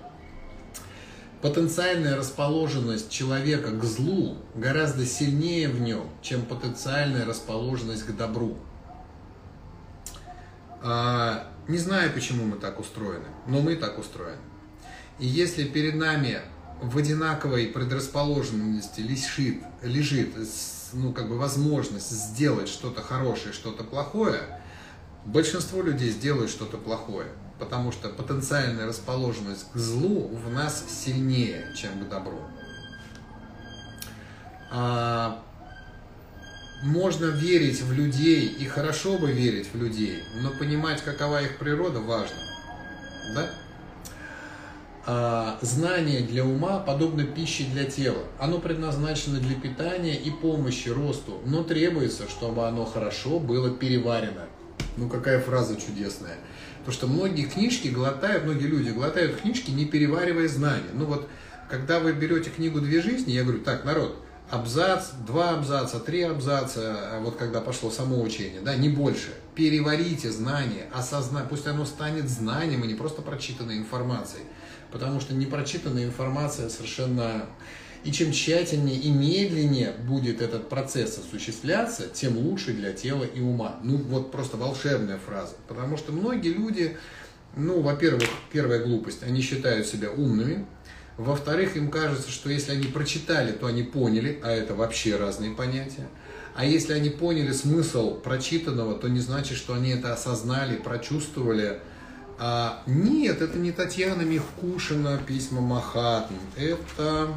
[1.43, 8.57] Потенциальная расположенность человека к злу гораздо сильнее в нем, чем потенциальная расположенность к добру.
[10.83, 14.39] А, не знаю, почему мы так устроены, но мы так устроены.
[15.19, 16.41] И если перед нами
[16.83, 20.35] в одинаковой предрасположенности лежит, лежит
[20.93, 24.41] ну, как бы возможность сделать что-то хорошее, что-то плохое,
[25.25, 32.05] большинство людей сделают что-то плохое, потому что потенциальная расположенность к злу в нас сильнее, чем
[32.05, 32.41] к добру.
[34.71, 35.43] А,
[36.83, 42.01] можно верить в людей, и хорошо бы верить в людей, но понимать, какова их природа,
[42.01, 42.37] важно.
[43.35, 43.51] Да?
[45.09, 48.25] А, знание для ума подобно пище для тела.
[48.41, 54.47] Оно предназначено для питания и помощи росту, но требуется, чтобы оно хорошо было переварено.
[54.97, 56.37] Ну какая фраза чудесная.
[56.79, 60.91] Потому что многие книжки глотают, многие люди глотают книжки, не переваривая знания.
[60.93, 61.29] Ну вот,
[61.71, 66.97] когда вы берете книгу «Две жизни», я говорю, так, народ, абзац, два абзаца, три абзаца,
[67.13, 69.35] а вот когда пошло само учение, да, не больше.
[69.55, 74.43] Переварите знание, осознайте, пусть оно станет знанием, и не просто прочитанной информацией
[74.97, 77.45] потому что непрочитанная информация совершенно...
[78.03, 83.79] И чем тщательнее и медленнее будет этот процесс осуществляться, тем лучше для тела и ума.
[83.83, 85.55] Ну, вот просто волшебная фраза.
[85.69, 86.97] Потому что многие люди,
[87.57, 90.65] ну, во-первых, первая глупость, они считают себя умными.
[91.19, 96.09] Во-вторых, им кажется, что если они прочитали, то они поняли, а это вообще разные понятия.
[96.55, 101.81] А если они поняли смысл прочитанного, то не значит, что они это осознали, прочувствовали,
[102.39, 106.35] а, нет, это не Татьяна Михкушина, письма Махатм.
[106.57, 107.35] Это...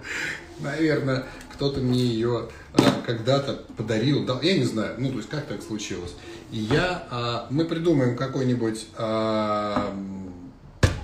[0.58, 1.26] Наверное,
[1.56, 5.62] кто-то мне ее а, когда-то подарил, дал, я не знаю, ну, то есть, как так
[5.62, 6.14] случилось.
[6.52, 9.94] И я, а, мы придумаем какой-нибудь а,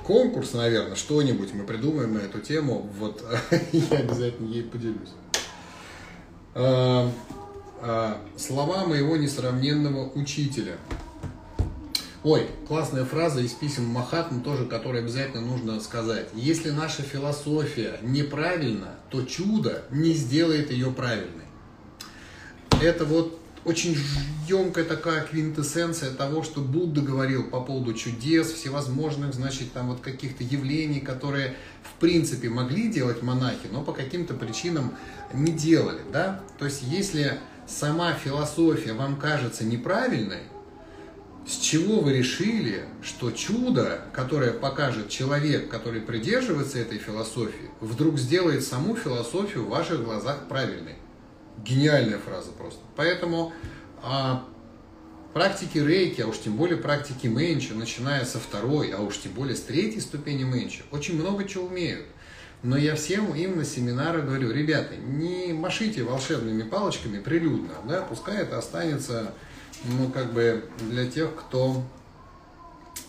[0.05, 3.25] конкурс, наверное, что-нибудь мы придумаем на эту тему, вот,
[3.73, 5.11] я обязательно ей поделюсь.
[8.37, 10.77] Слова моего несравненного учителя–
[12.25, 16.29] Ой, классная фраза из писем Махатмы тоже, которую обязательно нужно сказать.
[16.35, 21.46] Если наша философия неправильна, то чудо не сделает ее правильной.
[22.81, 23.96] Это вот очень
[24.48, 30.44] емкая такая квинтэссенция того, что Будда говорил по поводу чудес, всевозможных, значит, там вот каких-то
[30.44, 34.94] явлений, которые в принципе могли делать монахи, но по каким-то причинам
[35.35, 36.40] не делали, да?
[36.60, 40.42] То есть, если сама философия вам кажется неправильной,
[41.47, 48.65] С чего вы решили, что чудо, которое покажет человек, который придерживается этой философии, вдруг сделает
[48.65, 50.95] саму философию в ваших глазах правильной?
[51.59, 52.81] Гениальная фраза просто.
[52.95, 53.53] Поэтому
[54.03, 54.45] а,
[55.33, 59.57] практики рейки, а уж тем более практики менча, начиная со второй, а уж тем более
[59.57, 62.07] с третьей ступени менча, очень много чего умеют.
[62.63, 68.37] Но я всем им на семинарах говорю, ребята, не машите волшебными палочками прилюдно, да, пускай
[68.37, 69.35] это останется,
[69.85, 71.83] ну, как бы для тех, кто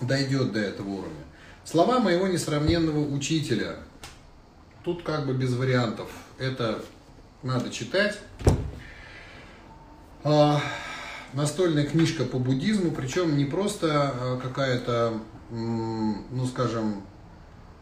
[0.02, 1.26] дойдет до этого уровня.
[1.66, 3.78] Слова моего несравненного учителя.
[4.84, 6.10] Тут как бы без вариантов.
[6.38, 6.84] Это
[7.42, 8.20] надо читать.
[10.24, 10.62] А,
[11.34, 15.20] настольная книжка по буддизму, причем не просто а, какая-то,
[15.50, 17.04] ну, скажем,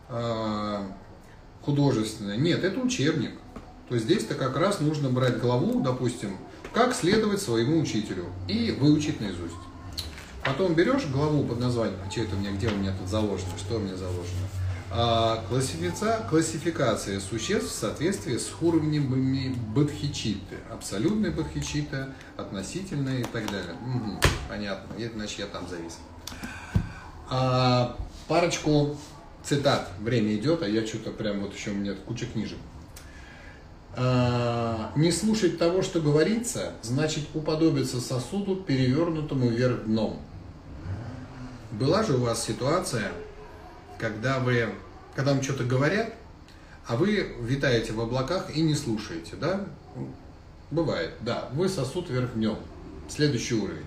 [0.10, 0.86] а,
[1.62, 2.38] художественная.
[2.38, 3.32] Нет, это учебник.
[3.90, 6.38] То есть здесь-то как раз нужно брать главу, допустим,
[6.74, 9.56] как следовать своему учителю и выучить наизусть.
[10.44, 13.52] Потом берешь главу под названием, а что это у меня, где у меня тут заложено,
[13.58, 14.48] что у меня заложено?
[14.94, 20.58] А, классифика, классификация существ в соответствии с уровнями бодхичиты.
[20.70, 23.76] Абсолютный бодхичита, относительная и так далее.
[23.86, 24.20] Угу,
[24.50, 25.98] понятно, значит я там завис.
[27.30, 27.96] А,
[28.28, 28.98] парочку
[29.44, 29.90] цитат.
[30.00, 32.58] Время идет, а я что-то прям вот еще у меня куча книжек.
[33.96, 40.22] А, не слушать того, что говорится, значит уподобиться сосуду, перевернутому вверх дном.
[41.72, 43.12] Была же у вас ситуация,
[43.98, 44.70] когда вы,
[45.16, 46.14] когда вам что-то говорят,
[46.88, 49.66] а вы витаете в облаках и не слушаете, да?
[50.72, 51.50] Бывает, да.
[51.54, 52.58] Вы сосуд вверх днем.
[53.10, 53.86] Следующий уровень.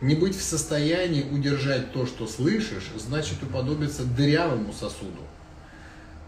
[0.00, 5.23] Не быть в состоянии удержать то, что слышишь, значит уподобиться дырявому сосуду.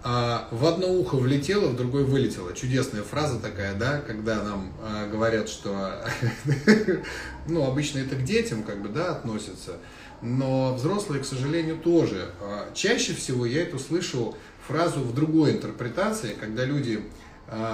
[0.08, 2.52] А в одно ухо влетело, в другое вылетело.
[2.52, 6.00] Чудесная фраза такая, да, когда нам а, говорят, что,
[7.48, 9.78] ну, обычно это к детям, как бы, да, относится,
[10.22, 12.30] но взрослые, к сожалению, тоже.
[12.40, 14.36] А, чаще всего я эту слышу
[14.68, 17.02] фразу в другой интерпретации, когда люди,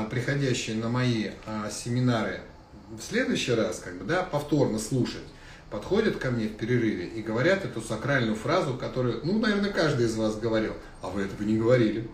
[0.09, 1.33] приходящие на мои
[1.71, 2.41] семинары
[2.91, 5.25] в следующий раз, как бы, да, повторно слушать,
[5.71, 10.17] подходят ко мне в перерыве и говорят эту сакральную фразу, которую, ну, наверное, каждый из
[10.17, 10.73] вас говорил,
[11.03, 12.09] а вы этого не говорили.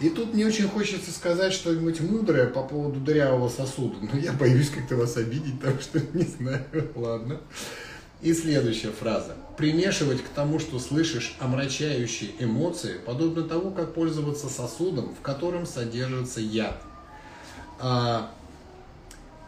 [0.00, 4.70] И тут мне очень хочется сказать что-нибудь мудрое по поводу дырявого сосуда, но я боюсь
[4.70, 7.40] как-то вас обидеть, так что не знаю, ладно.
[8.22, 9.36] И следующая фраза.
[9.58, 16.40] Примешивать к тому, что слышишь омрачающие эмоции, подобно тому, как пользоваться сосудом, в котором содержится
[16.40, 16.82] яд.
[17.78, 18.30] А,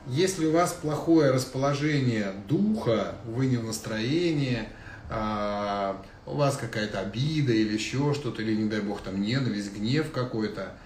[0.07, 4.69] если у вас плохое расположение духа, вы не в настроении,
[5.09, 10.13] а, у вас какая-то обида или еще что-то, или, не дай бог, там ненависть, гнев
[10.13, 10.77] какой-то,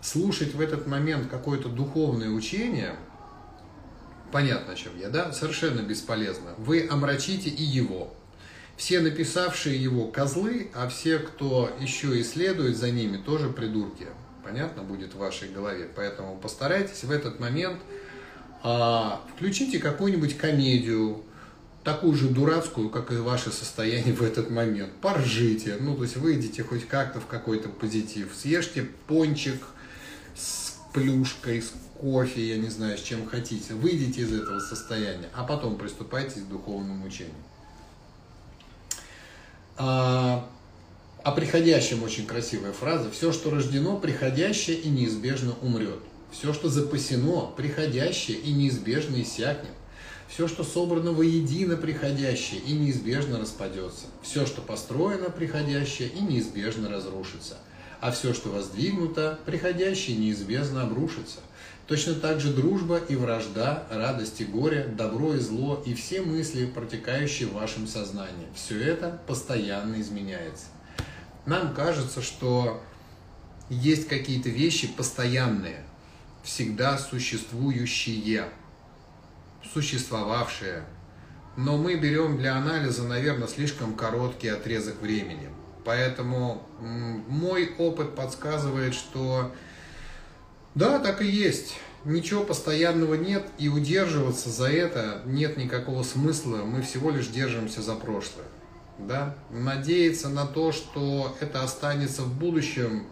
[0.00, 2.94] слушать в этот момент какое-то духовное учение,
[4.30, 6.54] понятно, о чем я, да, совершенно бесполезно.
[6.58, 8.14] Вы омрачите и его.
[8.76, 14.06] Все написавшие его козлы, а все, кто еще и следует за ними, тоже придурки.
[14.44, 15.88] Понятно будет в вашей голове.
[15.96, 17.80] Поэтому постарайтесь в этот момент
[18.62, 21.24] а, включите какую-нибудь комедию,
[21.86, 24.92] такую же дурацкую, как и ваше состояние в этот момент.
[25.00, 28.34] Поржите, ну, то есть выйдите хоть как-то в какой-то позитив.
[28.34, 29.62] Съешьте пончик
[30.34, 33.74] с плюшкой, с кофе, я не знаю, с чем хотите.
[33.74, 37.36] Выйдите из этого состояния, а потом приступайте к духовному учению.
[39.76, 40.50] А,
[41.22, 43.12] о приходящем очень красивая фраза.
[43.12, 46.00] Все, что рождено, приходящее и неизбежно умрет.
[46.32, 49.75] Все, что запасено, приходящее и неизбежно иссякнет.
[50.28, 54.06] Все, что собрано воедино приходящее и неизбежно распадется.
[54.22, 57.56] Все, что построено приходящее и неизбежно разрушится.
[58.00, 61.40] А все, что воздвигнуто, приходящее неизбежно обрушится.
[61.86, 66.66] Точно так же дружба и вражда, радость и горе, добро и зло и все мысли,
[66.66, 68.48] протекающие в вашем сознании.
[68.54, 70.66] Все это постоянно изменяется.
[71.46, 72.82] Нам кажется, что
[73.70, 75.84] есть какие-то вещи постоянные,
[76.42, 78.48] всегда существующие,
[79.72, 80.84] существовавшие.
[81.56, 85.48] Но мы берем для анализа, наверное, слишком короткий отрезок времени.
[85.84, 89.52] Поэтому мой опыт подсказывает, что
[90.74, 91.78] да, так и есть.
[92.04, 96.58] Ничего постоянного нет, и удерживаться за это нет никакого смысла.
[96.58, 98.46] Мы всего лишь держимся за прошлое.
[98.98, 99.36] Да?
[99.50, 103.06] Надеяться на то, что это останется в будущем,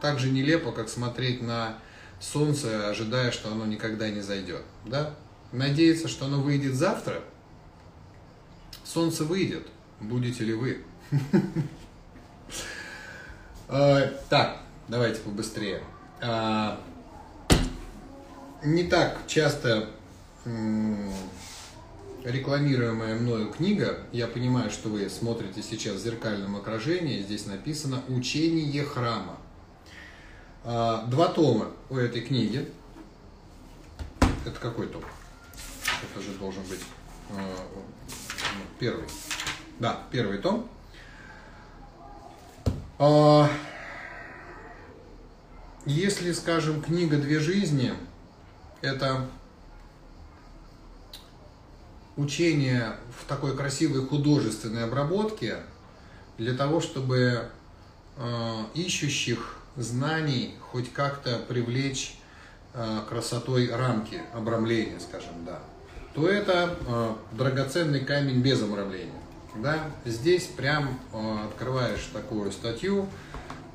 [0.00, 1.78] так же нелепо, как смотреть на
[2.18, 4.62] солнце, ожидая, что оно никогда не зайдет.
[4.86, 5.14] Да?
[5.52, 7.22] Надеяться, что оно выйдет завтра,
[8.84, 9.66] солнце выйдет,
[10.00, 10.84] будете ли вы?
[13.68, 15.82] А, так, давайте побыстрее.
[16.20, 16.80] А,
[18.62, 19.88] не так часто
[22.26, 23.98] рекламируемая мною книга.
[24.12, 27.22] Я понимаю, что вы смотрите сейчас в зеркальном отражении.
[27.22, 29.36] Здесь написано «Учение храма».
[30.64, 32.68] А, два тома у этой книги.
[34.44, 35.02] Это какой том?
[36.02, 36.80] Это же должен быть
[37.30, 39.06] а, ну, первый.
[39.78, 40.68] Да, первый том.
[42.98, 43.48] А,
[45.84, 47.92] если, скажем, книга «Две жизни»–
[48.80, 49.26] это
[52.16, 55.58] учение в такой красивой художественной обработке
[56.38, 57.50] для того, чтобы
[58.16, 62.18] э, ищущих знаний хоть как-то привлечь
[62.72, 65.60] э, красотой рамки обрамления, скажем, да,
[66.16, 69.12] то это э, драгоценный камень без обрамления.
[69.56, 69.90] Да?
[70.06, 73.06] Здесь прям э, открываешь такую статью,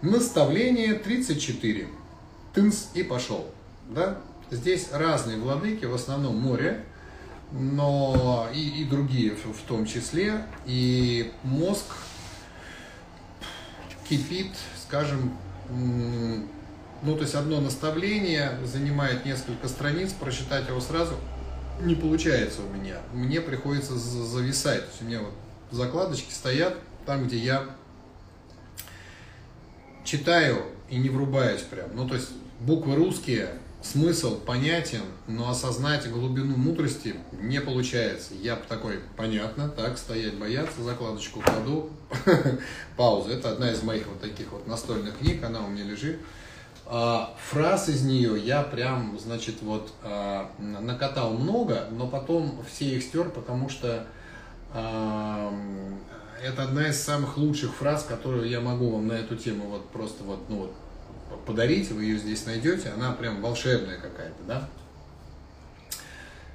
[0.01, 1.87] наставление 34,
[2.53, 3.45] тынс и пошел.
[3.89, 4.17] Да?
[4.49, 6.83] Здесь разные владыки, в основном море,
[7.51, 10.43] но и, и другие в, в том числе.
[10.65, 11.85] И мозг
[14.09, 15.37] кипит, скажем,
[15.69, 21.13] ну, то есть одно наставление занимает несколько страниц, прочитать его сразу
[21.81, 22.97] не получается у меня.
[23.13, 24.81] Мне приходится зависать.
[24.81, 25.33] То есть у меня вот
[25.71, 26.75] закладочки стоят
[27.05, 27.65] там, где я
[30.03, 31.95] читаю и не врубаюсь прям.
[31.95, 32.29] Ну, то есть
[32.59, 33.49] буквы русские,
[33.81, 38.33] смысл понятен, но осознать глубину мудрости не получается.
[38.35, 41.89] Я такой, понятно, так, стоять бояться, закладочку кладу,
[42.97, 43.33] пауза.
[43.33, 46.19] Это одна из моих вот таких вот настольных книг, она у меня лежит.
[46.85, 53.03] А, фраз из нее я прям, значит, вот а, накатал много, но потом все их
[53.03, 54.07] стер, потому что
[56.41, 60.23] это одна из самых лучших фраз, которую я могу вам на эту тему вот просто
[60.23, 60.73] вот, ну вот
[61.45, 64.69] подарить, вы ее здесь найдете, она прям волшебная какая-то, да?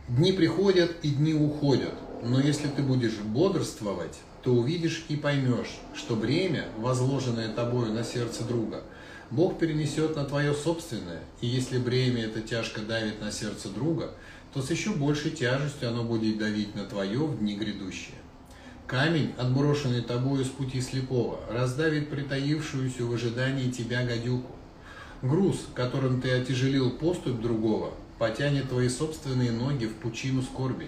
[0.09, 6.14] Дни приходят и дни уходят, но если ты будешь бодрствовать, то увидишь и поймешь, что
[6.14, 8.83] бремя, возложенное тобою на сердце друга,
[9.31, 14.12] Бог перенесет на твое собственное, и если бремя это тяжко давит на сердце друга,
[14.55, 18.14] то с еще большей тяжестью оно будет давить на твое в дни грядущие.
[18.87, 24.53] Камень, отброшенный тобою с пути слепого, раздавит притаившуюся в ожидании тебя гадюку.
[25.22, 30.87] Груз, которым ты отяжелил поступь другого, потянет твои собственные ноги в пучину скорби.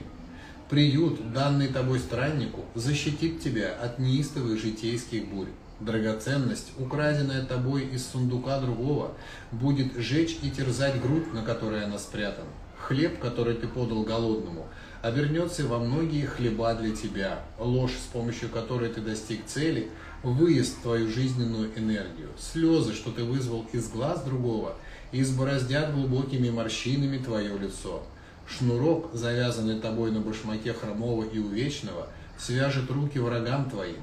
[0.70, 5.48] Приют, данный тобой страннику, защитит тебя от неистовых житейских бурь.
[5.80, 9.12] Драгоценность, украденная тобой из сундука другого,
[9.52, 12.48] будет жечь и терзать грудь, на которой она спрятана.
[12.78, 14.66] Хлеб, который ты подал голодному,
[15.02, 17.40] обернется во многие хлеба для тебя.
[17.58, 19.90] Ложь, с помощью которой ты достиг цели–
[20.22, 22.30] выезд твою жизненную энергию.
[22.38, 24.74] Слезы, что ты вызвал из глаз другого,
[25.12, 28.02] избороздят глубокими морщинами твое лицо.
[28.46, 32.08] Шнурок, завязанный тобой на башмаке хромого и увечного,
[32.38, 34.02] свяжет руки врагам твоим.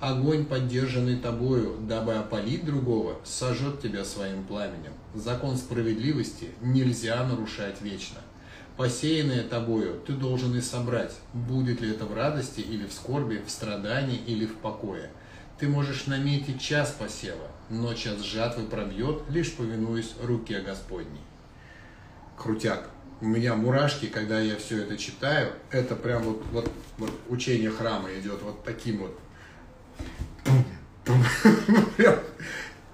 [0.00, 4.92] Огонь, поддержанный тобою, дабы опалить другого, сожжет тебя своим пламенем.
[5.14, 8.18] Закон справедливости нельзя нарушать вечно.
[8.76, 13.50] Посеянное тобою ты должен и собрать, будет ли это в радости или в скорби, в
[13.50, 15.08] страдании или в покое.
[15.58, 21.22] Ты можешь наметить час посева, но час жатвы пробьет, лишь повинуясь руке Господней.
[22.36, 22.90] Крутяк.
[23.22, 25.54] У меня мурашки, когда я все это читаю.
[25.70, 29.18] Это прям вот, вот, вот учение храма идет вот таким вот.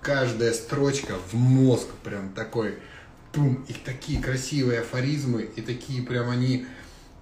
[0.01, 2.79] Каждая строчка в мозг прям такой.
[3.69, 6.67] И такие красивые афоризмы, и такие прям они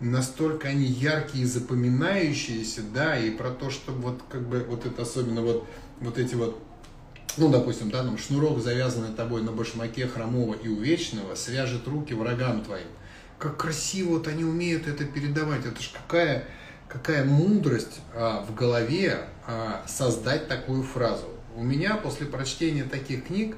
[0.01, 5.03] настолько они яркие и запоминающиеся, да, и про то, что вот как бы вот это
[5.03, 5.68] особенно вот,
[6.01, 6.61] вот эти вот
[7.37, 12.64] ну, допустим, да, там шнурок, завязанный тобой на башмаке хромого и увечного, свяжет руки врагам
[12.64, 12.89] твоим.
[13.39, 15.64] Как красиво вот они умеют это передавать.
[15.64, 16.47] Это ж какая,
[16.91, 21.26] какая мудрость а, в голове а, создать такую фразу.
[21.57, 23.57] У меня после прочтения таких книг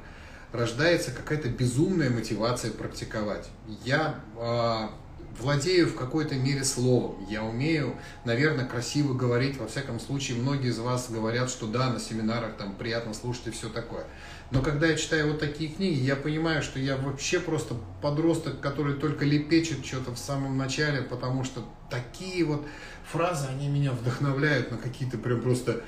[0.53, 3.49] рождается какая-то безумная мотивация практиковать.
[3.85, 4.91] Я а,
[5.39, 10.79] владею в какой-то мере словом, я умею, наверное, красиво говорить, во всяком случае, многие из
[10.79, 14.05] вас говорят, что да, на семинарах там приятно слушать и все такое.
[14.51, 18.95] Но когда я читаю вот такие книги, я понимаю, что я вообще просто подросток, который
[18.95, 22.67] только лепечет что-то в самом начале, потому что такие вот
[23.11, 25.83] фразы, они меня вдохновляют на какие-то прям просто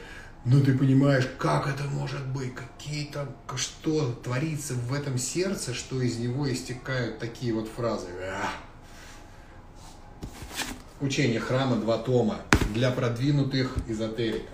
[0.47, 6.03] ну ты понимаешь, как это может быть, какие то что творится в этом сердце, что
[6.03, 8.09] из него истекают такие вот фразы.
[11.01, 12.41] Учение храма два тома
[12.75, 14.51] для продвинутых эзотериков.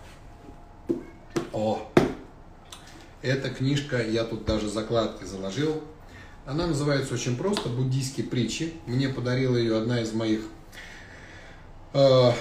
[1.52, 1.90] О,
[3.22, 5.82] эта книжка, я тут даже закладки заложил.
[6.46, 8.74] Она называется очень просто «Буддийские притчи».
[8.86, 10.42] Мне подарила ее одна из моих
[11.92, 12.32] э,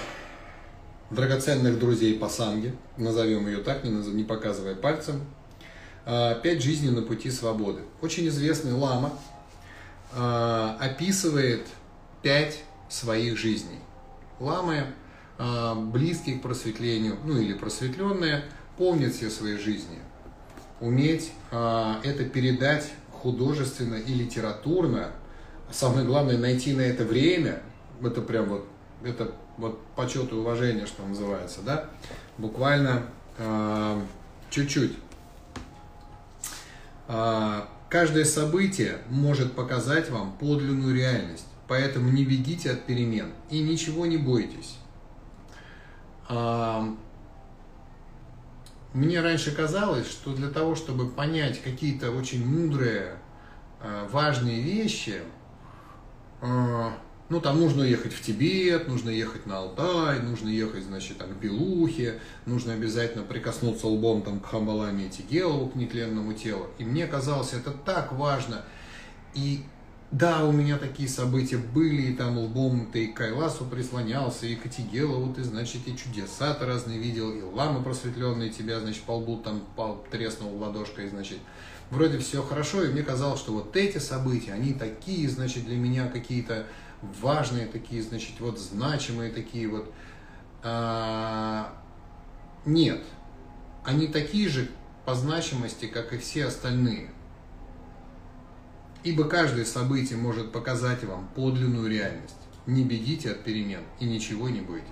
[1.10, 5.24] драгоценных друзей по санге, назовем ее так, не, не показывая пальцем.
[6.06, 7.82] Э, «Пять жизней на пути свободы».
[8.00, 9.12] Очень известный лама
[10.12, 11.66] э, описывает
[12.22, 13.78] пять своих жизней.
[14.38, 14.86] Ламы,
[15.38, 18.44] э, близкие к просветлению, ну или просветленные,
[18.76, 19.98] помнят все свои жизни.
[20.80, 25.12] Уметь э, это передать художественно и литературно,
[25.70, 27.62] самое главное найти на это время,
[28.02, 28.66] это прям вот,
[29.02, 31.90] это вот почет и уважение, что называется, да,
[32.38, 33.02] буквально
[33.38, 34.00] э,
[34.50, 34.96] чуть-чуть.
[37.08, 44.06] Э, каждое событие может показать вам подлинную реальность, поэтому не бегите от перемен и ничего
[44.06, 44.76] не бойтесь.
[46.28, 46.82] Э,
[48.92, 53.16] мне раньше казалось, что для того, чтобы понять какие-то очень мудрые,
[54.10, 55.22] важные вещи,
[57.30, 61.36] ну, там нужно ехать в Тибет, нужно ехать на Алтай, нужно ехать, значит, там, к
[61.36, 66.66] Белухе, нужно обязательно прикоснуться лбом там, к Хамбаламе и Тигелову, к нетленному телу.
[66.78, 68.64] И мне казалось, это так важно.
[69.34, 69.62] И
[70.10, 74.56] да, у меня такие события были, и там лбом ты и к Кайласу прислонялся, и
[74.56, 79.36] к Тигелову ты, значит, и чудеса-то разные видел, и ламы просветленные тебя, значит, по лбу
[79.36, 79.62] там
[80.10, 81.38] треснул ладошкой, значит,
[81.90, 86.08] вроде все хорошо, и мне казалось, что вот эти события, они такие, значит, для меня
[86.08, 86.66] какие-то
[87.02, 89.92] важные такие, значит, вот значимые такие вот.
[90.62, 91.72] А,
[92.64, 93.02] нет,
[93.84, 94.68] они такие же
[95.04, 97.10] по значимости, как и все остальные.
[99.02, 102.36] Ибо каждое событие может показать вам подлинную реальность.
[102.66, 104.86] Не бегите от перемен и ничего не бойтесь.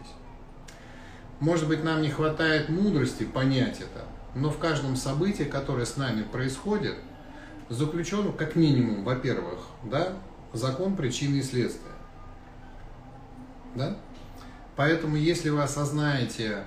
[1.41, 6.23] Может быть, нам не хватает мудрости понять это, но в каждом событии, которое с нами
[6.23, 6.97] происходит,
[7.69, 10.15] заключен, как минимум, во-первых, да,
[10.53, 11.93] закон причины и следствия.
[13.79, 13.97] Да?
[14.77, 16.65] Поэтому, если вы осознаете,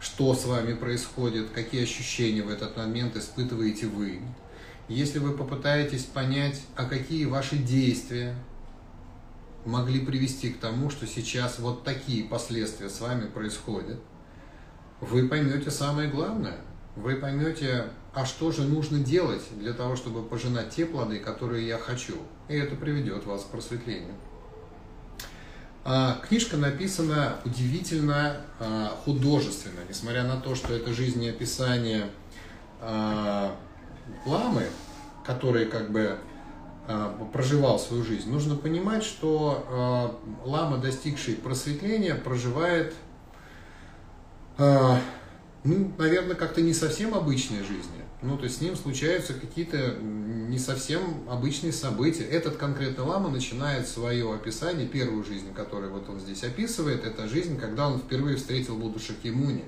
[0.00, 4.20] что с вами происходит, какие ощущения в этот момент испытываете вы,
[4.88, 8.36] если вы попытаетесь понять, а какие ваши действия
[9.64, 13.98] могли привести к тому, что сейчас вот такие последствия с вами происходят,
[15.00, 16.58] вы поймете самое главное.
[16.96, 21.78] Вы поймете, а что же нужно делать для того, чтобы пожинать те плоды, которые я
[21.78, 22.14] хочу.
[22.48, 24.14] И это приведет вас к просветлению.
[25.86, 32.06] А, книжка написана удивительно а, художественно, несмотря на то, что это жизнеописание
[32.80, 33.54] а,
[34.24, 34.64] ламы,
[35.24, 36.18] который как бы
[37.32, 38.30] проживал свою жизнь.
[38.30, 42.94] Нужно понимать, что лама, достигший просветления, проживает,
[44.58, 45.00] ну,
[45.96, 48.03] наверное, как-то не совсем обычной жизни.
[48.24, 52.24] Ну, то есть с ним случаются какие-то не совсем обычные события.
[52.24, 57.58] Этот конкретно лама начинает свое описание, первую жизнь, которую вот он здесь описывает, это жизнь,
[57.58, 59.66] когда он впервые встретил Будду Шакьямуни.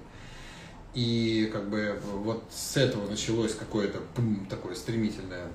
[0.94, 4.00] И как бы вот с этого началось какое-то
[4.48, 5.48] такое стремительное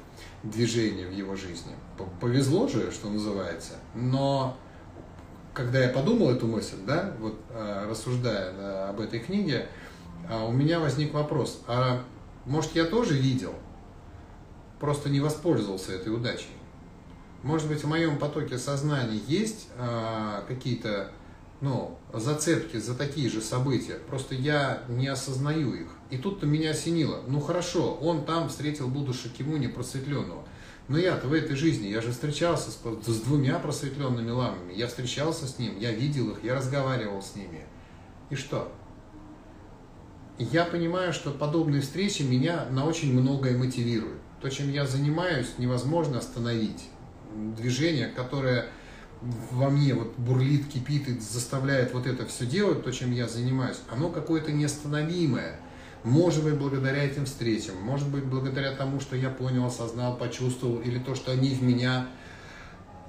[0.44, 1.74] движение в его жизни.
[2.20, 4.56] Повезло же, что называется, но
[5.56, 9.68] когда я подумал эту мысль, да, вот а, рассуждая об этой книге,
[10.30, 12.04] а, у меня возник вопрос, а
[12.46, 13.54] может, я тоже видел,
[14.80, 16.50] просто не воспользовался этой удачей.
[17.44, 21.12] Может быть, в моем потоке сознания есть э, какие-то
[21.62, 25.88] ну, зацепки за такие же события, просто я не осознаю их.
[26.10, 27.22] И тут-то меня осенило.
[27.28, 30.44] Ну хорошо, он там встретил Будду Шакимуни просветленного.
[30.88, 34.74] Но я-то в этой жизни, я же встречался с, с двумя просветленными ламами.
[34.74, 37.66] Я встречался с ним, я видел их, я разговаривал с ними.
[38.30, 38.72] И что?
[40.44, 44.20] Я понимаю, что подобные встречи меня на очень многое мотивируют.
[44.42, 46.90] То, чем я занимаюсь, невозможно остановить.
[47.58, 48.66] Движение, которое
[49.52, 53.78] во мне вот бурлит, кипит и заставляет вот это все делать, то, чем я занимаюсь,
[53.90, 55.60] оно какое-то неостановимое.
[56.04, 60.98] Может быть, благодаря этим встречам, может быть, благодаря тому, что я понял, осознал, почувствовал, или
[60.98, 62.08] то, что они в меня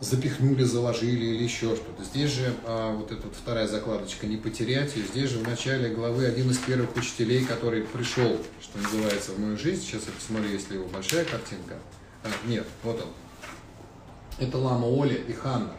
[0.02, 2.02] запихнули, заложили или еще что-то.
[2.02, 4.96] Здесь же а, вот эта вторая закладочка «Не потерять».
[4.96, 9.38] И здесь же в начале главы один из первых учителей, который пришел, что называется, в
[9.38, 9.82] мою жизнь.
[9.82, 11.76] Сейчас я посмотрю, если его большая картинка.
[12.24, 14.44] А, нет, вот он.
[14.44, 15.72] Это Лама Оля и Ханна,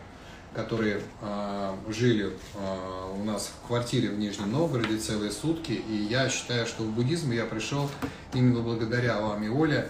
[0.56, 5.74] которые а, жили а, у нас в квартире в Нижнем Новгороде целые сутки.
[5.74, 7.90] И я считаю, что в буддизм я пришел
[8.34, 9.90] именно благодаря Ламе Оле.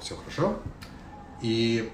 [0.00, 0.58] Все хорошо?
[1.42, 1.90] И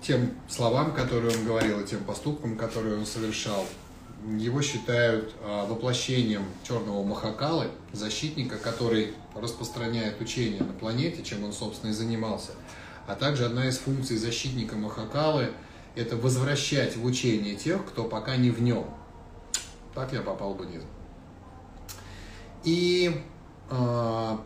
[0.00, 3.64] тем словам, которые он говорил, и тем поступкам, которые он совершал.
[4.36, 11.90] Его считают а, воплощением черного Махакалы, защитника, который распространяет учение на планете, чем он, собственно,
[11.90, 12.52] и занимался.
[13.06, 15.52] А также одна из функций защитника Махакалы–
[15.94, 18.86] это возвращать в учение тех, кто пока не в нем.
[19.94, 20.86] Так я попал в буддизм.
[22.64, 23.22] И
[23.70, 24.36] э,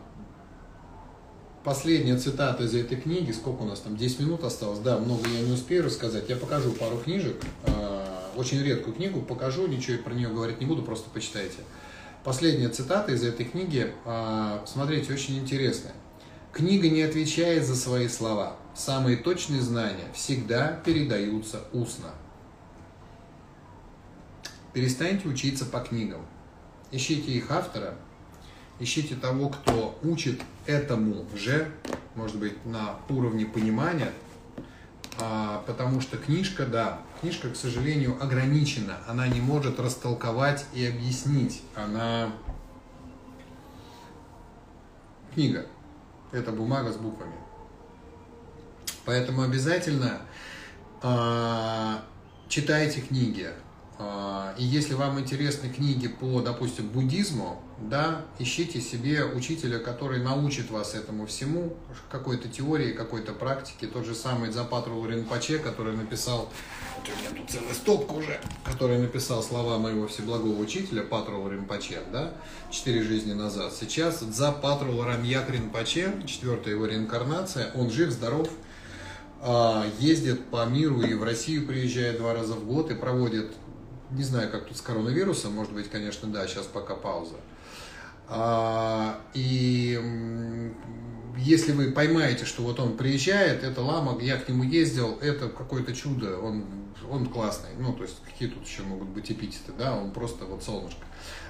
[1.63, 5.41] последняя цитата из этой книги, сколько у нас там, 10 минут осталось, да, много я
[5.41, 8.05] не успею рассказать, я покажу пару книжек, э,
[8.35, 11.57] очень редкую книгу, покажу, ничего про нее говорить не буду, просто почитайте.
[12.23, 15.93] Последняя цитата из этой книги, э, смотрите, очень интересная.
[16.51, 18.57] Книга не отвечает за свои слова.
[18.75, 22.09] Самые точные знания всегда передаются устно.
[24.73, 26.25] Перестаньте учиться по книгам.
[26.91, 27.95] Ищите их автора,
[28.79, 31.71] ищите того, кто учит этому же,
[32.15, 34.11] может быть, на уровне понимания,
[35.19, 41.61] а, потому что книжка, да, книжка, к сожалению, ограничена, она не может растолковать и объяснить,
[41.75, 42.31] она
[45.33, 45.65] книга,
[46.31, 47.35] это бумага с буквами.
[49.05, 50.21] Поэтому обязательно
[51.01, 51.95] э,
[52.47, 53.62] читайте книги, а,
[54.57, 60.95] и если вам интересны книги по, допустим, буддизму, да, ищите себе учителя, который научит вас
[60.95, 61.75] этому всему,
[62.09, 63.87] какой-то теории, какой-то практике.
[63.87, 66.49] Тот же самый Запатрул Ринпоче, который написал,
[66.97, 71.99] вот у меня тут целая стопка уже, который написал слова моего всеблагого учителя Патрул Ринпоче,
[72.11, 72.33] да,
[72.71, 73.73] четыре жизни назад.
[73.73, 78.49] Сейчас Запатрул Рамьяк Ринпоче, четвертая его реинкарнация, он жив, здоров,
[79.45, 83.51] а, ездит по миру и в Россию приезжает два раза в год и проводит
[84.15, 87.35] не знаю, как тут с коронавирусом, может быть, конечно, да, сейчас пока пауза.
[88.27, 89.99] А, и
[91.37, 95.93] если вы поймаете, что вот он приезжает, это лама, я к нему ездил, это какое-то
[95.93, 96.65] чудо, он,
[97.09, 97.71] он классный.
[97.77, 101.01] Ну, то есть, какие тут еще могут быть эпитеты, да, он просто вот солнышко.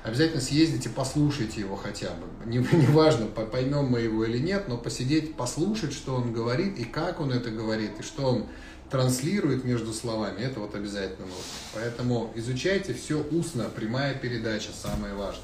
[0.03, 2.49] Обязательно съездите, послушайте его хотя бы.
[2.49, 6.85] Не, не важно, поймем мы его или нет, но посидеть, послушать, что он говорит, и
[6.85, 8.47] как он это говорит, и что он
[8.93, 11.43] транслирует между словами, это вот обязательно нужно.
[11.73, 15.41] Поэтому изучайте все устно, прямая передача, самое важное.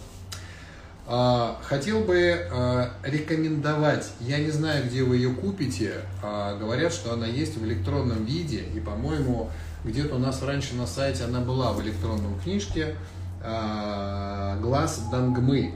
[1.07, 7.11] А, хотел бы а, рекомендовать, я не знаю, где вы ее купите, а, говорят, что
[7.11, 9.49] она есть в электронном виде, и, по-моему,
[9.83, 12.95] где-то у нас раньше на сайте она была в электронном книжке
[13.41, 15.73] «Глаз Дангмы».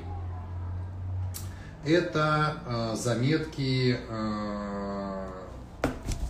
[1.85, 3.97] Это заметки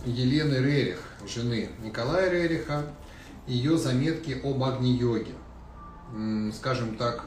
[0.06, 2.84] Елены Рерих жены Николая Рериха,
[3.46, 5.32] ее заметки об Агни-йоге.
[6.54, 7.26] Скажем так,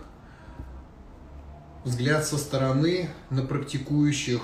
[1.84, 4.42] взгляд со стороны на практикующих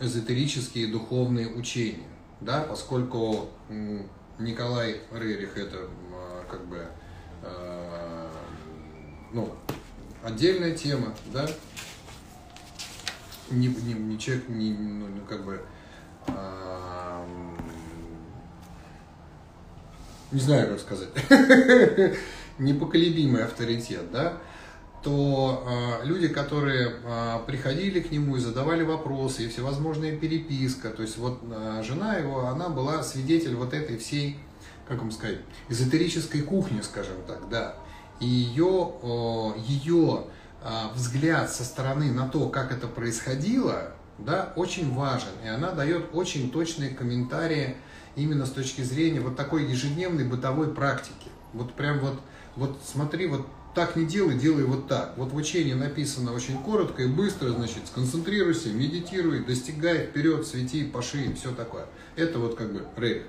[0.00, 2.06] эзотерические духовные учения.
[2.40, 3.48] Да, поскольку
[4.38, 5.88] Николай Рерих это
[6.48, 6.86] как бы
[7.42, 8.30] а,
[9.32, 9.52] ну,
[10.22, 11.46] отдельная тема, да,
[13.50, 15.60] не, не, не человек, не, ну, как бы
[16.28, 16.77] а,
[20.32, 21.08] не знаю, как сказать,
[22.58, 24.38] непоколебимый авторитет, да,
[25.02, 31.02] то э, люди, которые э, приходили к нему и задавали вопросы, и всевозможная переписка, то
[31.02, 34.36] есть вот э, жена его, она была свидетель вот этой всей,
[34.88, 37.76] как вам сказать, эзотерической кухни, скажем так, да,
[38.20, 40.24] и ее, э, ее
[40.62, 46.06] э, взгляд со стороны на то, как это происходило, да, очень важен, и она дает
[46.12, 47.76] очень точные комментарии
[48.18, 51.28] именно с точки зрения вот такой ежедневной бытовой практики.
[51.52, 52.20] Вот прям вот,
[52.56, 55.14] вот смотри, вот так не делай, делай вот так.
[55.16, 61.32] Вот в учении написано очень коротко и быстро, значит, сконцентрируйся, медитируй, достигай вперед, свети, паши,
[61.34, 61.86] все такое.
[62.16, 63.22] Это вот как бы рейх.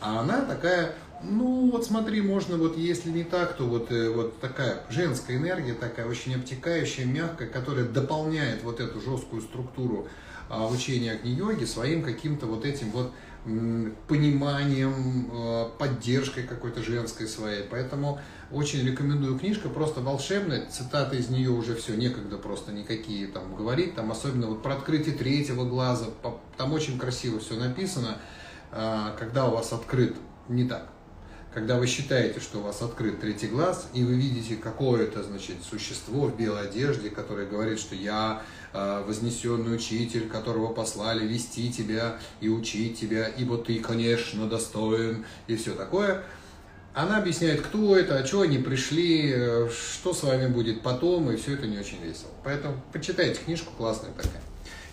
[0.00, 4.40] А она такая, ну вот смотри, можно вот если не так, то вот, э, вот
[4.40, 10.08] такая женская энергия, такая очень обтекающая, мягкая, которая дополняет вот эту жесткую структуру
[10.48, 13.12] а, учения Агни-йоги своим каким-то вот этим вот
[14.06, 17.64] пониманием, э, поддержкой какой-то женской своей.
[17.64, 18.20] Поэтому
[18.52, 23.94] очень рекомендую книжка, просто волшебная, цитаты из нее уже все, некогда просто никакие там говорить,
[23.94, 26.06] там особенно вот про открытие третьего глаза,
[26.56, 28.18] там очень красиво все написано,
[28.72, 30.16] а, когда у вас открыт,
[30.48, 30.88] не так,
[31.52, 36.26] когда вы считаете, что у вас открыт третий глаз, и вы видите какое-то, значит, существо
[36.26, 38.42] в белой одежде, которое говорит, что я
[38.72, 45.56] Э, вознесенный учитель, которого послали вести тебя и учить тебя, ибо ты, конечно, достоин, и
[45.56, 46.22] все такое.
[46.94, 51.36] Она объясняет, кто это, а что они пришли, э, что с вами будет потом, и
[51.36, 52.30] все это не очень весело.
[52.44, 54.40] Поэтому почитайте книжку, классная такая.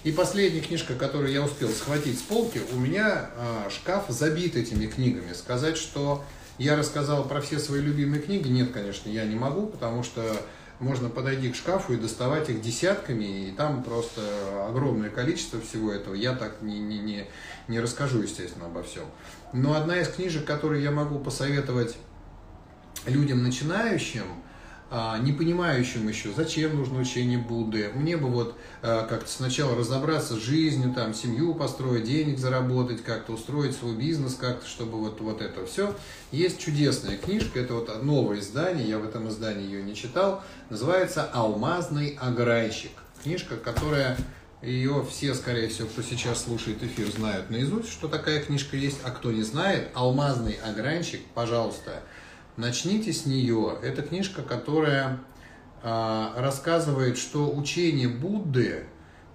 [0.04, 4.88] И последняя книжка, которую я успел схватить с полки, у меня э, шкаф забит этими
[4.88, 5.34] книгами.
[5.34, 6.24] Сказать, что
[6.58, 10.22] я рассказал про все свои любимые книги, нет, конечно, я не могу, потому что
[10.80, 14.22] можно подойти к шкафу и доставать их десятками, и там просто
[14.68, 16.14] огромное количество всего этого.
[16.14, 17.26] Я так не, не, не,
[17.68, 19.06] не расскажу, естественно, обо всем.
[19.54, 21.98] Но одна из книжек, которую я могу посоветовать
[23.06, 24.26] людям начинающим–
[25.20, 27.92] не понимающим еще, зачем нужно учение Будды.
[27.94, 33.34] Мне бы вот а, как-то сначала разобраться с жизнью, там, семью построить, денег заработать, как-то
[33.34, 35.94] устроить свой бизнес, как-то, чтобы вот, вот это все.
[36.32, 41.30] Есть чудесная книжка, это вот новое издание, я в этом издании ее не читал, называется
[41.34, 42.92] «Алмазный ограйщик».
[43.24, 44.18] Книжка, которая
[44.62, 49.12] ее все, скорее всего, кто сейчас слушает эфир, знают наизусть, что такая книжка есть, а
[49.12, 52.02] кто не знает, «Алмазный огранщик», пожалуйста,
[52.58, 53.78] Начните с нее.
[53.84, 55.20] Это книжка, которая
[55.84, 58.86] а, рассказывает, что учение Будды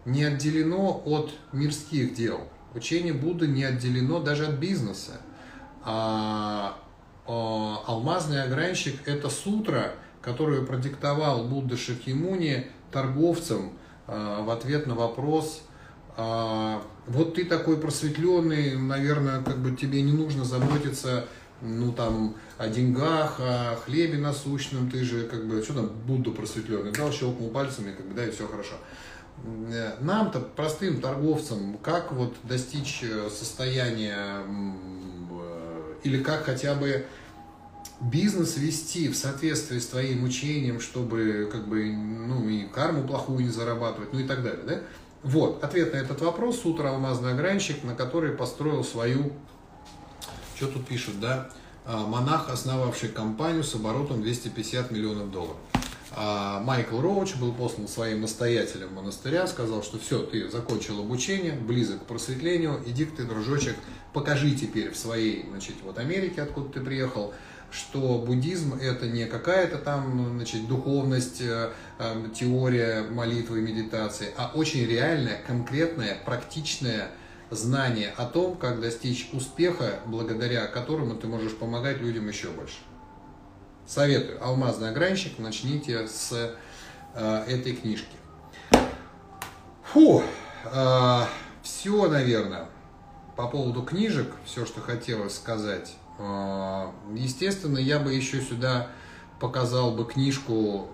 [0.04, 2.40] не отделено от мирских дел.
[2.74, 5.20] Учение Будды не отделено даже от бизнеса.
[5.84, 6.78] А,
[7.26, 13.72] а, алмазный огранщик– это сутра, которую продиктовал Будда Шакьямуни торговцам
[14.08, 15.62] а, в ответ на вопрос
[16.16, 21.26] а, вот ты такой просветленный, наверное, как бы тебе не нужно заботиться
[21.62, 26.92] ну там о деньгах, о хлебе насущном, ты же как бы, что там, Будду просветленный,
[26.92, 28.74] дал, щелкнул пальцами, как бы, да, и все хорошо.
[29.44, 37.06] Э, нам-то, простым торговцам, как вот достичь э, состояния э, или как хотя бы
[38.00, 43.50] бизнес вести в соответствии с твоим учением, чтобы как бы, ну, и карму плохую не
[43.50, 44.80] зарабатывать, ну и так далее, да?
[45.22, 49.32] Вот, ответ на этот вопрос Сутра Алмазный огранщик, на который построил свою
[50.62, 51.48] что тут пишут, да?
[51.84, 55.56] А, монах, основавший компанию с оборотом 250 миллионов долларов.
[56.12, 62.02] А Майкл Роуч был послан своим настоятелем монастыря, сказал, что все, ты закончил обучение, близок
[62.02, 63.74] к просветлению, иди ты, дружочек,
[64.12, 67.34] покажи теперь в своей, значит, вот Америке, откуда ты приехал,
[67.72, 74.52] что буддизм это не какая-то там, значит, духовность, э, э, теория молитвы и медитации, а
[74.54, 77.10] очень реальная, конкретная, практичная
[77.52, 82.78] знание о том, как достичь успеха, благодаря которому ты можешь помогать людям еще больше.
[83.86, 84.42] Советую.
[84.42, 85.38] Алмазный огранщик.
[85.38, 86.56] Начните с
[87.14, 88.16] э, этой книжки.
[89.92, 90.22] Фу,
[90.64, 91.20] э,
[91.62, 92.68] все, наверное,
[93.36, 95.94] по поводу книжек, все, что хотелось сказать.
[96.18, 98.88] Э, естественно, я бы еще сюда
[99.40, 100.88] показал бы книжку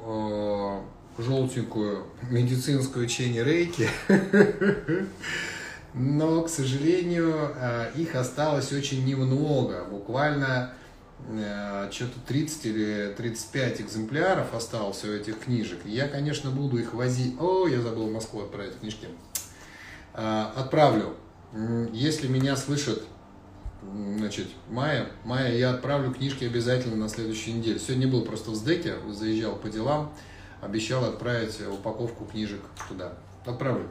[1.18, 3.88] э, желтенькую медицинское учение Рейки.
[5.98, 10.72] но, к сожалению, э, их осталось очень немного, буквально
[11.28, 15.80] э, что-то 30 или 35 экземпляров осталось у этих книжек.
[15.84, 17.34] Я, конечно, буду их возить...
[17.40, 19.08] О, я забыл в Москву отправить книжки.
[20.14, 21.16] Э, отправлю.
[21.92, 23.02] Если меня слышит,
[24.18, 27.80] значит, Майя, Майя, я отправлю книжки обязательно на следующей неделе.
[27.80, 30.12] Сегодня был просто в СДЭКе, заезжал по делам,
[30.60, 33.14] обещал отправить упаковку книжек туда.
[33.44, 33.88] Отправлю.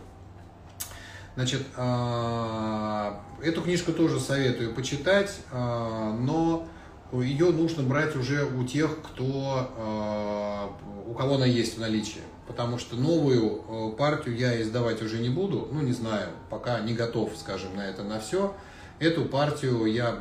[1.38, 6.68] Значит, а, эту книжку тоже советую почитать, а, но
[7.12, 10.72] ее нужно брать уже у тех, кто, а,
[11.06, 12.24] у кого она есть в наличии.
[12.48, 17.30] Потому что новую партию я издавать уже не буду, ну не знаю, пока не готов,
[17.38, 18.56] скажем, на это на все.
[18.98, 20.18] Эту партию я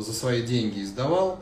[0.00, 1.38] за свои деньги издавал,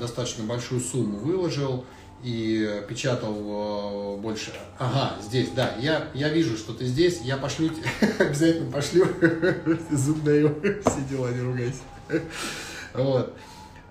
[0.00, 1.84] достаточно большую сумму выложил
[2.24, 4.52] и печатал э, больше.
[4.78, 7.70] Ага, здесь, да, я, я вижу, что ты здесь, я пошлю,
[8.18, 9.06] обязательно пошлю,
[9.90, 10.56] зуб даю,
[10.86, 11.82] все дела, не ругайся.
[12.94, 13.36] Вот.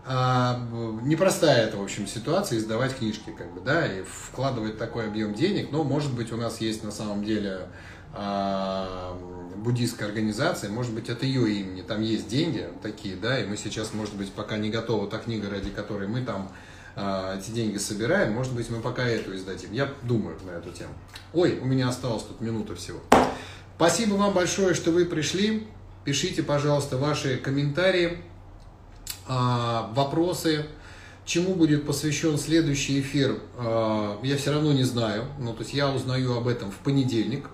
[0.05, 0.59] А,
[1.03, 5.71] непростая это, в общем, ситуация, издавать книжки, как бы, да, и вкладывать такой объем денег,
[5.71, 7.67] но, может быть, у нас есть на самом деле
[8.13, 9.15] а,
[9.57, 13.93] буддийская организация, может быть, это ее имени, там есть деньги такие, да, и мы сейчас,
[13.93, 16.51] может быть, пока не готова та книга, ради которой мы там
[16.95, 19.71] а, эти деньги собираем, может быть, мы пока эту издадим.
[19.71, 20.93] Я думаю на эту тему.
[21.33, 22.99] Ой, у меня осталось тут минута всего.
[23.75, 25.67] Спасибо вам большое, что вы пришли.
[26.05, 28.19] Пишите, пожалуйста, ваши комментарии,
[29.27, 30.67] а, вопросы,
[31.25, 35.25] чему будет посвящен следующий эфир, а, я все равно не знаю.
[35.39, 37.47] Ну, то есть я узнаю об этом в понедельник,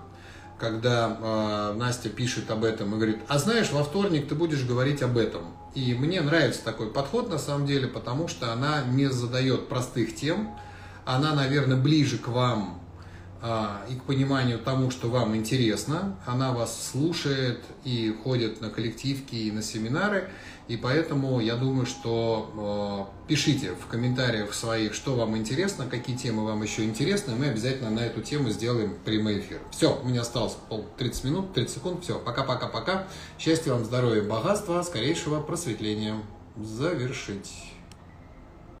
[0.58, 5.16] когда Настя пишет об этом и говорит, а знаешь, во вторник ты будешь говорить об
[5.16, 5.44] этом.
[5.74, 10.56] И мне нравится такой подход на самом деле, потому что она не задает простых тем,
[11.04, 12.80] она, наверное, ближе к вам
[13.42, 16.16] э, и к пониманию тому, что вам интересно.
[16.26, 20.30] Она вас слушает и ходит на коллективки и на семинары.
[20.70, 26.44] И поэтому я думаю, что э, пишите в комментариях своих, что вам интересно, какие темы
[26.44, 27.34] вам еще интересны.
[27.34, 29.58] Мы обязательно на эту тему сделаем прямой эфир.
[29.72, 32.04] Все, у меня осталось пол 30 минут, 30 секунд.
[32.04, 33.08] Все, пока-пока-пока.
[33.36, 36.14] Счастья вам, здоровья, богатства, скорейшего просветления.
[36.56, 37.50] Завершить.